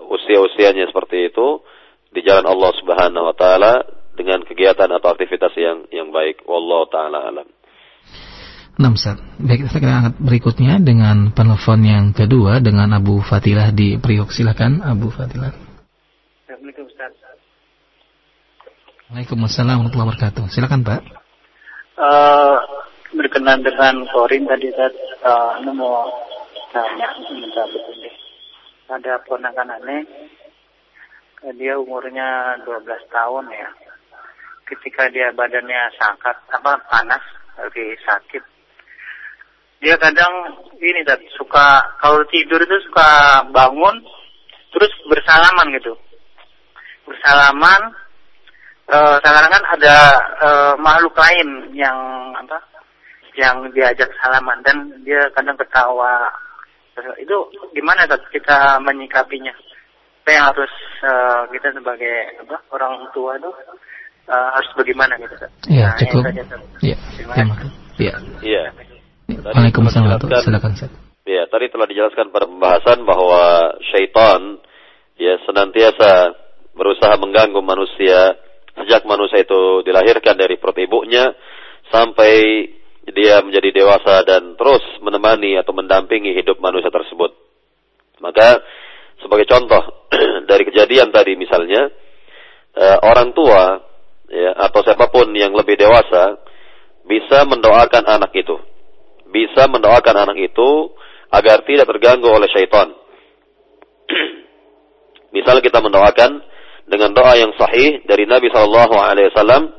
[0.00, 1.60] usia-usianya seperti itu
[2.08, 3.84] di jalan Allah Subhanahu wa taala
[4.16, 6.40] dengan kegiatan atau aktivitas yang yang baik.
[6.48, 7.48] Wallahu taala alam.
[8.72, 9.20] Nah, Ustaz.
[9.36, 14.32] Baik, kita angkat berikutnya dengan penelpon yang kedua dengan Abu Fatilah di Priok.
[14.32, 15.52] Silakan Abu Fatilah.
[16.48, 17.12] Assalamualaikum Ustaz.
[19.12, 20.44] Waalaikumsalam warahmatullahi wabarakatuh.
[20.48, 21.21] Silakan Pak
[22.02, 22.58] uh,
[23.14, 24.90] berkenan dengan Korin tadi saya
[25.22, 26.10] uh, mau
[26.74, 28.14] tanya minta petunjuk
[28.90, 30.02] ada ponakan aneh
[31.50, 33.68] dia umurnya 12 tahun ya.
[34.62, 37.24] Ketika dia badannya sangat apa panas
[37.58, 38.44] lagi sakit.
[39.82, 44.06] Dia kadang ini tadi suka kalau tidur itu suka bangun
[44.70, 45.98] terus bersalaman gitu.
[47.10, 47.90] Bersalaman
[48.90, 49.96] uh, sekarang kan ada
[50.42, 51.98] uh, makhluk lain yang
[52.34, 52.58] apa
[53.38, 54.76] yang diajak salaman dan
[55.06, 56.28] dia kadang ketawa
[57.16, 57.36] itu
[57.72, 59.52] gimana tak kita menyikapinya
[60.22, 60.72] apa yang harus
[61.02, 62.14] uh, kita sebagai
[62.46, 63.50] apa orang tua itu
[64.30, 65.34] uh, harus bagaimana gitu
[65.66, 66.22] Iya nah, cukup.
[66.78, 66.96] Iya.
[67.18, 67.72] Terima kasih.
[67.98, 68.14] Iya.
[68.44, 68.64] Iya.
[69.42, 70.20] Waalaikumsalam.
[70.22, 70.92] Silakan Ustaz.
[71.22, 74.58] Ya, tadi telah dijelaskan pada pembahasan bahwa syaitan
[75.18, 76.34] ya senantiasa
[76.74, 78.34] berusaha mengganggu manusia
[78.76, 81.32] sejak manusia itu dilahirkan dari perut ibunya
[81.92, 82.32] sampai
[83.10, 87.34] dia menjadi dewasa dan terus menemani atau mendampingi hidup manusia tersebut.
[88.22, 88.62] Maka
[89.18, 89.82] sebagai contoh
[90.50, 91.90] dari kejadian tadi misalnya
[92.78, 93.82] eh, orang tua
[94.30, 96.38] ya, atau siapa pun yang lebih dewasa
[97.02, 98.54] bisa mendoakan anak itu,
[99.26, 100.94] bisa mendoakan anak itu
[101.34, 102.94] agar tidak terganggu oleh syaitan.
[105.34, 106.51] Misal kita mendoakan
[106.92, 109.72] dengan doa yang sahih dari Nabi sallallahu alaihi wasallam,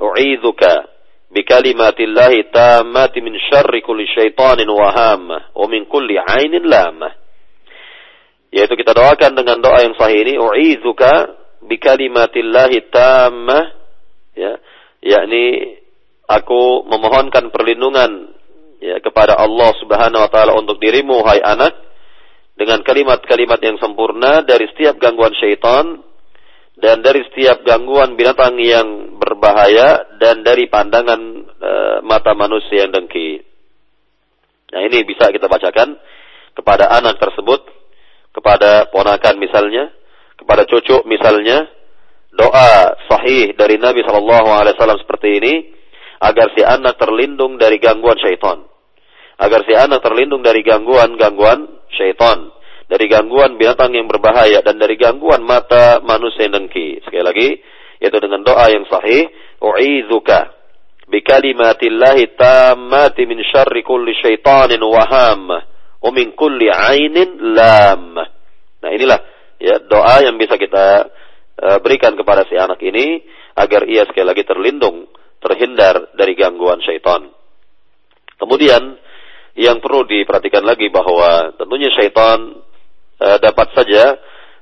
[0.00, 0.88] "U'idzuka
[1.28, 7.12] bikalimatillahi tammati min syarri kulli syaitanin wa hammah wa min kulli 'ainin lamah."
[8.48, 11.36] Yaitu kita doakan dengan doa yang sahih ini, "U'idzuka
[11.68, 13.64] bikalimatillahi tammah"
[14.32, 14.56] ya,
[15.04, 15.76] yakni
[16.24, 18.32] aku memohonkan perlindungan
[18.80, 21.76] ya kepada Allah Subhanahu wa taala untuk dirimu hai anak
[22.56, 26.00] dengan kalimat-kalimat yang sempurna dari setiap gangguan syaitan
[26.74, 31.70] dan dari setiap gangguan binatang yang berbahaya dan dari pandangan e,
[32.02, 33.38] mata manusia yang dengki.
[34.74, 35.94] Nah ini bisa kita bacakan
[36.54, 37.62] kepada anak tersebut,
[38.34, 39.94] kepada ponakan misalnya,
[40.34, 41.70] kepada cucu misalnya,
[42.34, 45.54] doa sahih dari Nabi Shallallahu Alaihi Wasallam seperti ini
[46.18, 48.66] agar si anak terlindung dari gangguan syaitan,
[49.38, 52.50] agar si anak terlindung dari gangguan-gangguan syaitan
[52.88, 57.00] dari gangguan binatang yang berbahaya dan dari gangguan mata manusia yang dengki.
[57.04, 57.48] Sekali lagi,
[58.00, 59.28] yaitu dengan doa yang sahih,
[59.60, 60.52] u'idzuka
[61.08, 65.48] bikalimatillahi tammati min syarri kulli syaitanin waham
[66.00, 68.16] wa min kulli ainin lam.
[68.80, 69.20] Nah, inilah
[69.60, 71.08] ya doa yang bisa kita
[71.60, 73.24] uh, berikan kepada si anak ini
[73.56, 75.08] agar ia sekali lagi terlindung,
[75.40, 77.32] terhindar dari gangguan syaitan.
[78.36, 79.00] Kemudian
[79.54, 82.60] yang perlu diperhatikan lagi bahwa tentunya syaitan
[83.18, 84.18] e, dapat saja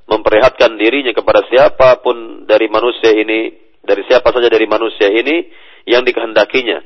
[0.08, 5.48] memperlihatkan dirinya kepada siapa pun dari manusia ini, dari siapa saja dari manusia ini
[5.88, 6.82] yang dikehendakinya.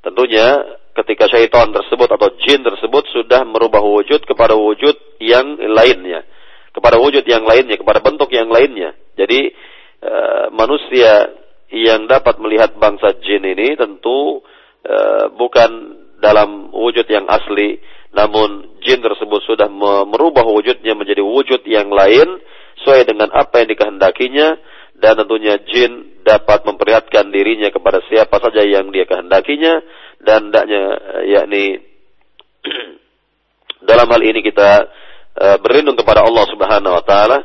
[0.00, 0.46] Tentunya
[0.96, 6.24] ketika syaitan tersebut atau jin tersebut sudah merubah wujud kepada wujud yang lainnya,
[6.72, 8.96] kepada wujud yang lainnya, kepada bentuk yang lainnya.
[9.14, 9.52] Jadi
[10.00, 10.14] e,
[10.50, 11.36] manusia
[11.70, 14.42] yang dapat melihat bangsa jin ini tentu
[14.82, 14.96] e,
[15.36, 15.70] bukan
[16.20, 17.80] dalam wujud yang asli,
[18.10, 19.70] namun jin tersebut sudah
[20.06, 22.42] merubah wujudnya menjadi wujud yang lain
[22.82, 24.48] sesuai dengan apa yang dikehendakinya
[25.00, 29.80] dan tentunya jin dapat memperlihatkan dirinya kepada siapa saja yang dia kehendakinya
[30.20, 30.82] dan hendaknya
[31.24, 31.80] yakni
[33.88, 34.70] dalam hal ini kita
[35.40, 37.38] uh, berlindung kepada Allah Subhanahu wa taala.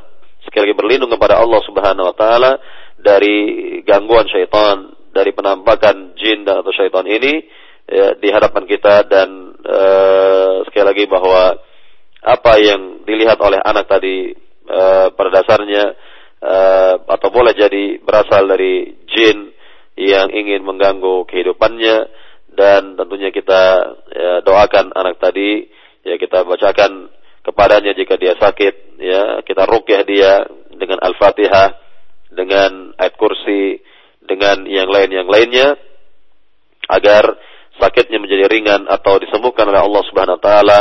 [0.43, 2.51] Sekali lagi berlindung kepada Allah Subhanahu wa taala
[2.99, 3.37] dari
[3.87, 7.39] gangguan syaitan dari penampakan jin atau syaitan ini
[7.89, 9.29] ya, di hadapan kita dan
[9.61, 9.79] e,
[10.69, 11.57] sekali lagi bahwa
[12.25, 14.33] apa yang dilihat oleh anak tadi
[14.65, 14.81] e,
[15.13, 15.93] pada dasarnya
[16.41, 16.55] e,
[17.05, 19.53] atau boleh jadi berasal dari jin
[19.95, 21.97] yang ingin mengganggu kehidupannya
[22.55, 23.63] dan tentunya kita
[24.11, 25.67] ya, doakan anak tadi
[26.03, 27.09] ya kita bacakan
[27.45, 30.33] kepadanya jika dia sakit ya kita rukyah dia
[30.73, 31.77] dengan al-fatihah
[32.33, 33.79] dengan ayat kursi
[34.25, 35.77] dengan yang lain yang lainnya
[36.89, 37.37] agar
[37.79, 40.79] sakitnya menjadi ringan atau disembuhkan oleh Allah Subhanahu wa taala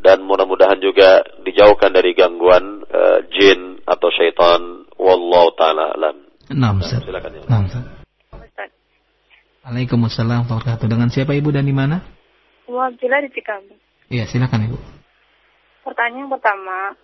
[0.00, 6.16] dan mudah-mudahan juga dijauhkan dari gangguan uh, jin atau syaitan wallahu taala alam.
[6.52, 7.02] Naam, Ustaz.
[7.02, 7.42] Silakan ya.
[7.50, 7.84] Naam, Ustaz.
[9.66, 11.98] Waalaikumsalam warahmatullahi Dengan siapa Ibu dan di mana?
[12.70, 13.78] Wabila di Cikampek.
[14.06, 14.78] Iya, silakan Ibu.
[15.82, 16.94] Pertanyaan pertama,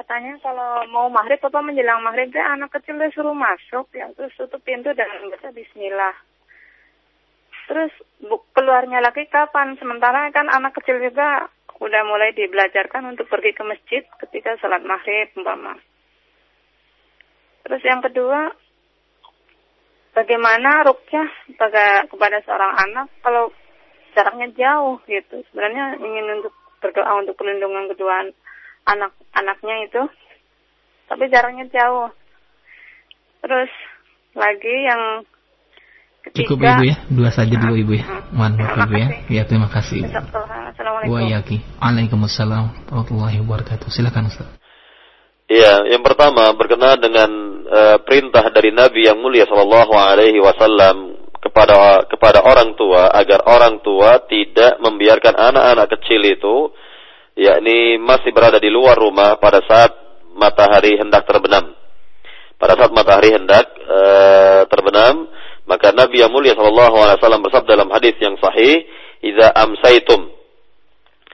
[0.00, 4.96] katanya kalau mau maghrib apa menjelang maghrib anak kecil disuruh masuk ya terus tutup pintu
[4.96, 6.16] dan baca bismillah
[7.70, 7.94] terus
[8.50, 9.78] keluarnya lagi kapan?
[9.78, 11.46] Sementara kan anak kecil juga
[11.78, 15.78] udah mulai dibelajarkan untuk pergi ke masjid ketika sholat maghrib umpama.
[17.64, 18.50] Terus yang kedua
[20.18, 21.30] bagaimana rukyah
[22.10, 23.54] kepada seorang anak kalau
[24.18, 25.40] jaraknya jauh gitu?
[25.54, 26.52] Sebenarnya ingin untuk
[26.82, 28.26] berdoa untuk perlindungan kedua
[28.90, 30.02] anak-anaknya itu
[31.06, 32.10] tapi jaraknya jauh.
[33.40, 33.72] Terus
[34.36, 35.24] lagi yang
[36.34, 36.96] cukup ibu ya.
[37.10, 38.04] Dua saja dulu ibu ya.
[38.30, 39.08] Mohon maaf ibu ya.
[39.28, 40.06] Ya terima kasih.
[40.06, 41.58] Assalamualaikum.
[41.80, 43.88] Waalaikumsalam warahmatullahi wabarakatuh.
[43.90, 44.48] Silakan Ustaz.
[45.50, 47.30] Iya, yang pertama berkenaan dengan
[47.66, 53.82] uh, perintah dari Nabi yang mulia Shallallahu Alaihi Wasallam kepada kepada orang tua agar orang
[53.82, 56.56] tua tidak membiarkan anak-anak kecil itu
[57.34, 59.90] yakni masih berada di luar rumah pada saat
[60.36, 61.72] matahari hendak terbenam.
[62.60, 64.00] Pada saat matahari hendak e,
[64.68, 65.24] terbenam,
[65.70, 68.82] maka Nabi yang mulia sallallahu alaihi wasallam bersabda dalam hadis yang sahih,
[69.22, 70.26] "Idza amsaitum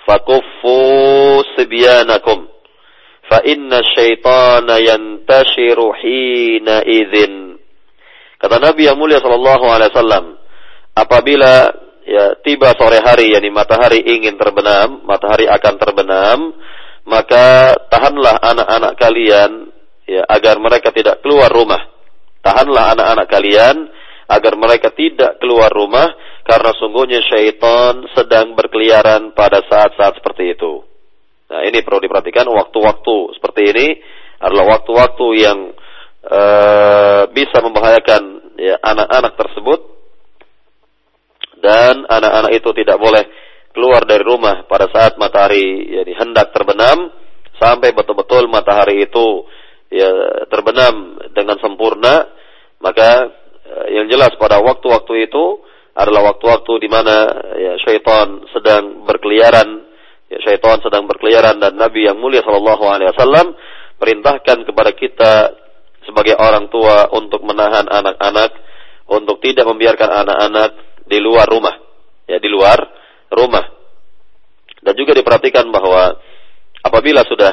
[0.05, 0.77] fakuffu
[1.57, 2.45] sibyanakum
[3.33, 7.57] fa inna syaitana yantashiru hina idzin."
[8.37, 10.37] Kata Nabi yang mulia sallallahu alaihi wasallam,
[10.93, 11.73] apabila
[12.05, 16.39] ya tiba sore hari yakni matahari ingin terbenam, matahari akan terbenam,
[17.09, 19.73] maka tahanlah anak-anak kalian
[20.05, 21.89] ya agar mereka tidak keluar rumah.
[22.45, 23.77] Tahanlah anak-anak kalian
[24.27, 26.11] agar mereka tidak keluar rumah
[26.43, 30.83] karena sungguhnya syaitan sedang berkeliaran pada saat-saat seperti itu.
[31.47, 33.87] Nah, ini perlu diperhatikan waktu-waktu seperti ini
[34.43, 35.59] adalah waktu-waktu yang
[36.27, 38.23] uh, bisa membahayakan
[38.59, 39.81] ya anak-anak tersebut
[41.63, 43.25] dan anak-anak itu tidak boleh
[43.73, 47.13] keluar dari rumah pada saat matahari yani hendak terbenam
[47.61, 49.45] sampai betul-betul matahari itu
[49.93, 50.09] ya
[50.49, 52.25] terbenam dengan sempurna
[52.81, 53.29] maka eh,
[53.93, 55.45] yang jelas pada waktu-waktu itu
[55.97, 57.17] adalah waktu-waktu di mana
[57.57, 59.69] ya syaitan sedang berkeliaran
[60.29, 63.57] ya syaitan sedang berkeliaran dan Nabi yang mulia sallallahu alaihi wasallam
[63.97, 65.33] perintahkan kepada kita
[66.05, 68.51] sebagai orang tua untuk menahan anak-anak
[69.07, 70.71] untuk tidak membiarkan anak-anak
[71.07, 71.75] di luar rumah,
[72.27, 72.79] ya di luar
[73.31, 73.65] rumah.
[74.83, 76.15] Dan juga diperhatikan bahwa
[76.83, 77.53] apabila sudah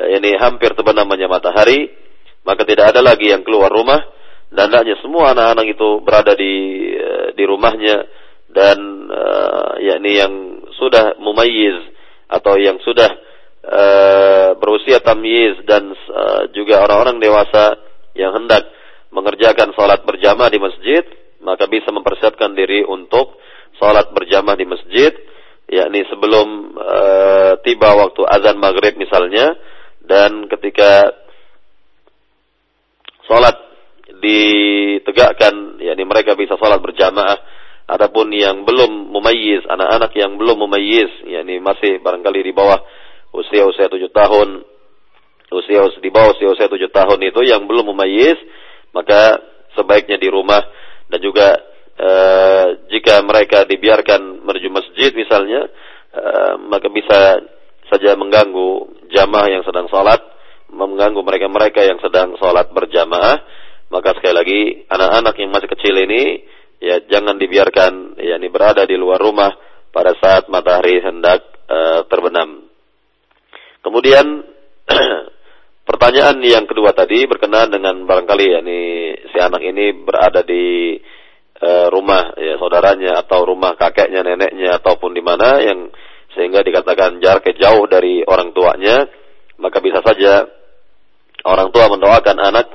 [0.00, 1.88] eh, ini hampir namanya matahari,
[2.44, 4.00] maka tidak ada lagi yang keluar rumah
[4.48, 6.54] dan hendaknya semua anak-anak itu berada di
[6.96, 7.96] eh, di rumahnya
[8.48, 8.78] dan
[9.12, 10.32] uh, yakni yang
[10.80, 11.84] sudah mumayyiz
[12.32, 13.12] atau yang sudah
[13.60, 17.76] uh, berusia tamyiz dan uh, juga orang-orang dewasa
[18.16, 18.64] yang hendak
[19.12, 21.04] mengerjakan salat berjamaah di masjid
[21.42, 23.38] maka bisa mempersiapkan diri untuk
[23.78, 25.12] sholat berjamaah di masjid,
[25.70, 29.54] yakni sebelum uh, tiba waktu azan maghrib misalnya,
[30.02, 31.14] dan ketika
[33.30, 33.54] sholat
[34.08, 37.38] ditegakkan, yakni mereka bisa sholat berjamaah.
[37.88, 42.76] Adapun yang belum mumayyiz, anak-anak yang belum mumayyiz, yakni masih barangkali di bawah
[43.32, 44.60] usia-usia tujuh tahun,
[45.48, 48.36] usia di bawah usia-usia tujuh tahun itu yang belum mumayyiz,
[48.92, 49.40] maka
[49.72, 50.60] sebaiknya di rumah
[51.08, 51.56] dan juga
[51.96, 52.10] e,
[52.92, 55.68] jika mereka dibiarkan menuju masjid misalnya
[56.12, 56.22] e,
[56.68, 57.40] maka bisa
[57.88, 60.20] saja mengganggu jamaah yang sedang sholat
[60.68, 63.40] mengganggu mereka-mereka yang sedang sholat berjamaah
[63.88, 66.44] maka sekali lagi anak-anak yang masih kecil ini
[66.78, 69.50] ya jangan dibiarkan ya ini berada di luar rumah
[69.90, 72.68] pada saat matahari hendak e, terbenam.
[73.82, 74.26] Kemudian
[75.88, 78.80] Pertanyaan yang kedua tadi berkenaan dengan barangkali ya ini
[79.32, 81.00] si anak ini berada di
[81.56, 85.88] e, rumah ya saudaranya atau rumah kakeknya, neneknya ataupun di mana yang
[86.36, 89.08] sehingga dikatakan jarak jauh dari orang tuanya,
[89.56, 90.44] maka bisa saja
[91.48, 92.68] orang tua mendoakan anak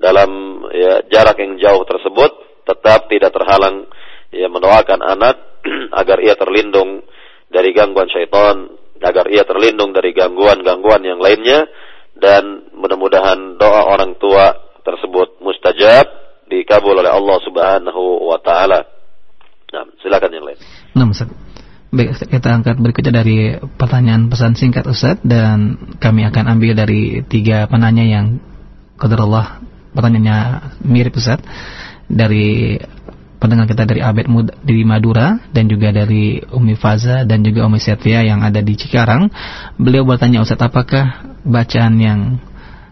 [0.00, 0.30] dalam
[0.72, 3.84] ya, jarak yang jauh tersebut tetap tidak terhalang
[4.32, 5.36] ya mendoakan anak
[6.00, 7.04] agar ia terlindung
[7.52, 8.72] dari gangguan syaitan,
[9.02, 11.68] agar ia terlindung dari gangguan-gangguan yang lainnya
[12.16, 16.06] dan mudah-mudahan doa orang tua tersebut mustajab
[16.48, 18.80] dikabul oleh Allah Subhanahu wa taala.
[19.70, 20.58] Nah, silakan yang lain.
[20.96, 21.30] Nah, Ustaz.
[21.90, 27.66] Baik, kita angkat berikutnya dari pertanyaan pesan singkat Ustaz dan kami akan ambil dari tiga
[27.66, 28.38] penanya yang
[29.00, 29.59] Allah
[29.94, 30.36] pertanyaannya
[30.84, 31.42] mirip Ustaz
[32.10, 32.78] dari
[33.40, 37.80] pendengar kita dari Abed Mud di Madura dan juga dari Umi Faza dan juga Umi
[37.80, 39.32] Setia yang ada di Cikarang.
[39.80, 42.20] Beliau bertanya Ustaz apakah bacaan yang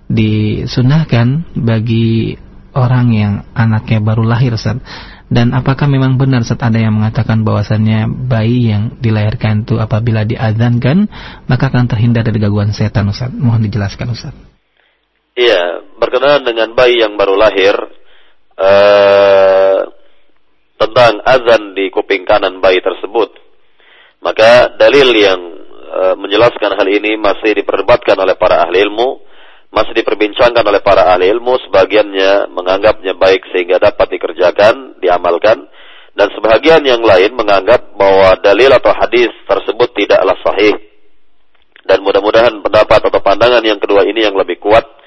[0.09, 2.41] disunahkan bagi
[2.73, 4.81] orang yang anaknya baru lahir Ustaz
[5.29, 11.05] dan apakah memang benar saat ada yang mengatakan bahwasannya bayi yang dilahirkan itu apabila diadzankan
[11.45, 13.29] maka akan terhindar dari gangguan setan Ustaz?
[13.37, 14.33] Mohon dijelaskan Ustaz.
[15.37, 17.77] Iya, berkenaan dengan bayi yang baru lahir,
[18.57, 19.79] uh,
[20.81, 23.37] tentang azan di kuping kanan bayi tersebut,
[24.25, 25.41] maka dalil yang
[25.93, 29.21] uh, menjelaskan hal ini masih diperdebatkan oleh para ahli ilmu,
[29.69, 35.69] masih diperbincangkan oleh para ahli ilmu, sebagiannya menganggapnya baik sehingga dapat dikerjakan, diamalkan,
[36.17, 40.73] dan sebagian yang lain menganggap bahwa dalil atau hadis tersebut tidaklah sahih.
[41.85, 44.98] Dan mudah-mudahan pendapat atau pandangan yang kedua ini yang lebih kuat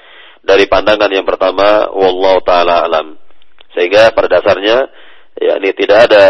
[0.42, 3.14] dari pandangan yang pertama, wallahu taala alam.
[3.72, 4.90] Sehingga pada dasarnya
[5.38, 6.24] ya ini tidak ada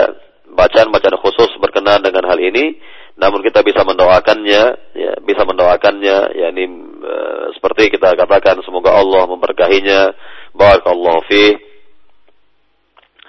[0.53, 2.77] bacaan-bacaan khusus berkenaan dengan hal ini
[3.13, 4.63] namun kita bisa mendoakannya
[4.97, 6.65] ya bisa mendoakannya ya ini
[7.01, 7.15] e,
[7.57, 10.01] seperti kita katakan semoga Allah memberkahinya
[10.57, 11.57] barakallahu fi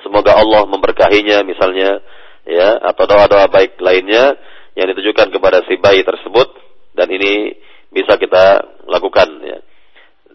[0.04, 2.00] semoga Allah memberkahinya misalnya
[2.48, 4.40] ya atau doa-doa baik lainnya
[4.76, 6.48] yang ditujukan kepada si bayi tersebut
[6.96, 7.56] dan ini
[7.92, 9.60] bisa kita lakukan ya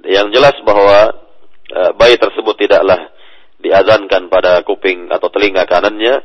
[0.09, 1.09] yang jelas bahwa
[1.73, 3.17] e, bayi tersebut tidaklah
[3.59, 6.17] diazankan pada kuping atau telinga kanannya.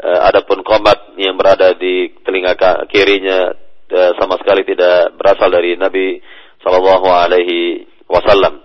[0.00, 2.54] Uh, adapun komat yang berada di telinga
[2.86, 3.52] kirinya
[3.90, 6.22] uh, sama sekali tidak berasal dari Nabi
[6.62, 8.62] Shallallahu Alaihi Wasallam.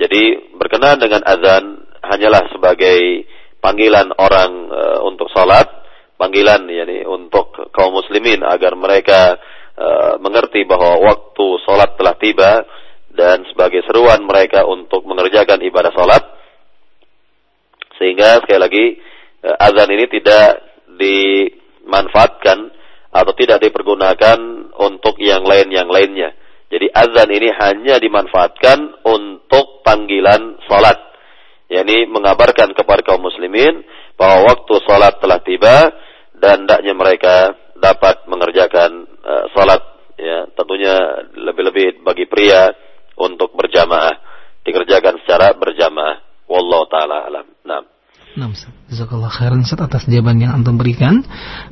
[0.00, 3.28] Jadi berkenaan dengan azan hanyalah sebagai
[3.60, 5.68] panggilan orang uh, untuk salat,
[6.16, 9.36] panggilan yakni untuk kaum muslimin agar mereka
[10.20, 12.60] mengerti bahwa waktu salat telah tiba
[13.16, 16.22] dan sebagai seruan mereka untuk mengerjakan ibadah salat
[18.02, 19.11] sehingga sekali lagi eh,
[19.42, 20.62] azan ini tidak
[20.94, 22.58] dimanfaatkan
[23.12, 24.38] atau tidak dipergunakan
[24.78, 26.32] untuk yang lain yang lainnya.
[26.72, 30.96] Jadi azan ini hanya dimanfaatkan untuk panggilan salat.
[31.72, 33.80] yakni mengabarkan kepada kaum muslimin
[34.20, 35.88] bahwa waktu salat telah tiba
[36.36, 39.80] dan hendaknya mereka dapat mengerjakan uh, salat
[40.20, 40.92] ya tentunya
[41.32, 42.76] lebih-lebih bagi pria
[43.16, 44.20] untuk berjamaah
[44.68, 47.48] dikerjakan secara berjamaah wallahu taala alam.
[47.64, 48.01] Nah.
[48.32, 48.48] Nah,
[48.88, 51.20] Jazakallah khairan Ustaz atas jawaban yang antum berikan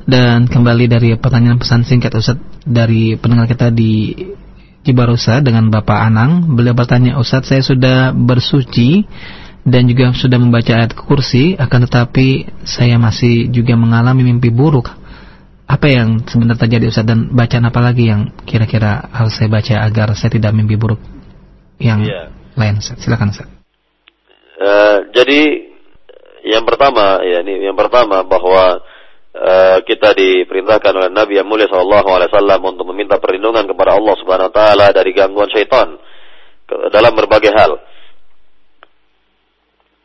[0.05, 4.13] dan kembali dari pertanyaan pesan singkat Ustaz dari pendengar kita di
[4.85, 6.53] Cibarosa dengan Bapak Anang.
[6.53, 9.09] Beliau bertanya, Ustaz saya sudah bersuci
[9.65, 14.93] dan juga sudah membaca ayat kursi, akan tetapi saya masih juga mengalami mimpi buruk.
[15.65, 20.13] Apa yang sebenarnya terjadi Ustaz dan bacaan apa lagi yang kira-kira harus saya baca agar
[20.13, 21.01] saya tidak mimpi buruk
[21.81, 22.29] yang yeah.
[22.53, 23.01] lain Ustaz?
[23.01, 23.49] Silakan Ustaz.
[24.61, 25.70] Uh, jadi
[26.45, 28.81] yang pertama, ya ini yang pertama bahwa
[29.35, 34.55] uh, kita diperintahkan oleh Nabi yang mulia Wasallam untuk meminta perlindungan kepada Allah Subhanahu Wa
[34.55, 35.97] Taala dari gangguan syaitan
[36.89, 37.77] dalam berbagai hal.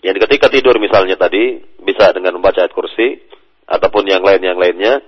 [0.04, 3.22] Yang ketika tidur misalnya tadi bisa dengan membaca ayat kursi
[3.66, 5.02] ataupun yang lain yang lainnya.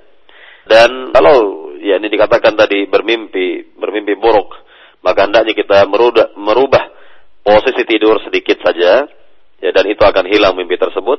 [0.69, 4.53] Dan kalau ya ini dikatakan tadi bermimpi bermimpi buruk,
[5.01, 6.85] maka hendaknya kita merubah, merubah
[7.41, 9.09] posisi tidur sedikit saja
[9.59, 11.19] ya dan itu akan hilang mimpi tersebut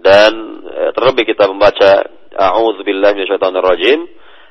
[0.00, 0.32] dan
[0.64, 2.04] e, terlebih kita membaca
[2.36, 4.00] a'udzubillahi minasyaitonirrajim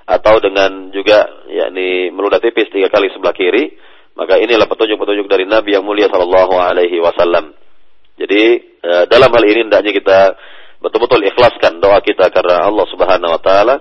[0.06, 3.74] atau dengan juga yakni meludah tipis tiga kali sebelah kiri
[4.16, 7.52] maka inilah petunjuk-petunjuk dari Nabi yang mulia sallallahu alaihi wasallam.
[8.16, 8.42] Jadi
[8.80, 10.20] e, dalam hal ini hendaknya kita
[10.80, 13.76] betul-betul ikhlaskan doa kita karena Allah Subhanahu wa taala.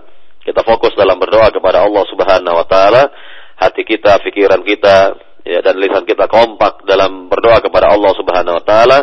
[0.45, 3.15] Kita fokus dalam berdoa kepada Allah Subhanahu wa taala.
[3.55, 5.15] Hati kita, pikiran kita,
[5.47, 8.99] ya dan lisan kita kompak dalam berdoa kepada Allah Subhanahu wa taala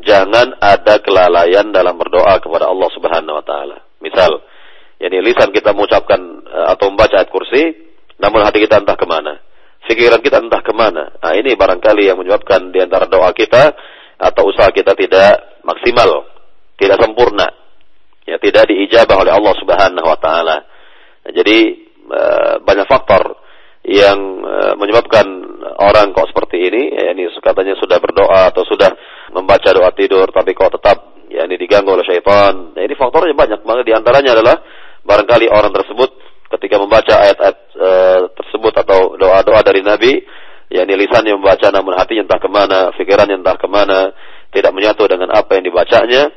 [0.00, 3.76] jangan ada kelalaian dalam berdoa kepada Allah Subhanahu wa taala.
[4.00, 4.40] Misal,
[4.96, 7.62] yakni lisan kita mengucapkan eh, atau membaca ayat kursi,
[8.16, 9.42] namun hati kita entah ke mana.
[9.82, 11.12] Pikiran kita entah ke mana.
[11.20, 13.76] Nah, ini barangkali yang menyebabkan di antara doa kita
[14.16, 16.24] atau usaha kita tidak maksimal,
[16.80, 17.50] tidak sempurna.
[18.24, 20.56] Ya, tidak diijabah oleh Allah Subhanahu wa taala.
[21.28, 21.58] Nah, jadi
[22.08, 23.41] eh, banyak faktor
[23.82, 25.26] yang uh, menyebabkan
[25.82, 28.94] orang kok seperti ini, ya ini katanya sudah berdoa atau sudah
[29.34, 32.76] membaca doa tidur, tapi kok tetap ya ini diganggu oleh syaitan.
[32.76, 33.64] Nah, ini faktornya banyak.
[33.64, 34.56] Maka di antaranya adalah
[35.02, 36.10] barangkali orang tersebut
[36.52, 37.90] ketika membaca ayat-ayat e,
[38.36, 40.20] tersebut atau doa-doa dari Nabi,
[40.68, 44.12] yakni lisannya membaca namun hatinya entah ke mana, pikirannya entah ke mana,
[44.52, 46.28] tidak menyatu dengan apa yang dibacanya,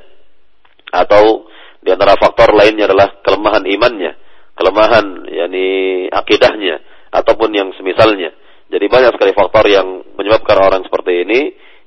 [0.96, 1.52] atau
[1.84, 4.12] di antara faktor lainnya adalah kelemahan imannya,
[4.56, 5.68] kelemahan yakni
[6.08, 6.80] akidahnya,
[7.22, 8.34] ataupun yang semisalnya.
[8.66, 9.88] Jadi banyak sekali faktor yang
[10.18, 11.42] menyebabkan orang seperti ini.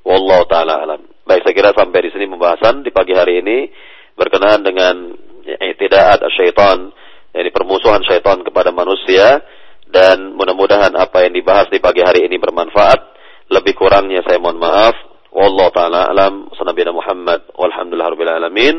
[0.07, 1.01] Wallahu taala alam.
[1.27, 3.69] Baik, saya kira sampai di sini pembahasan di pagi hari ini
[4.17, 4.95] berkenaan dengan
[5.77, 6.89] tidak syaitan,
[7.37, 9.43] yakni permusuhan syaitan kepada manusia
[9.89, 13.17] dan mudah-mudahan apa yang dibahas di pagi hari ini bermanfaat.
[13.49, 14.97] Lebih kurangnya saya mohon maaf.
[15.33, 16.49] Wallahu taala alam.
[16.57, 18.77] Sanabiyana Muhammad walhamdulillah rabbil alamin.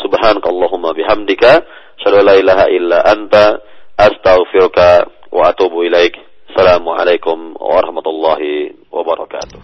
[0.00, 1.64] Subhanakallahumma bihamdika
[2.00, 3.60] asyhadu la ilaha illa anta
[3.96, 6.18] astaghfiruka wa atubu ilaik.
[6.50, 9.58] Assalamualaikum warahmatullahi wabarakatuh.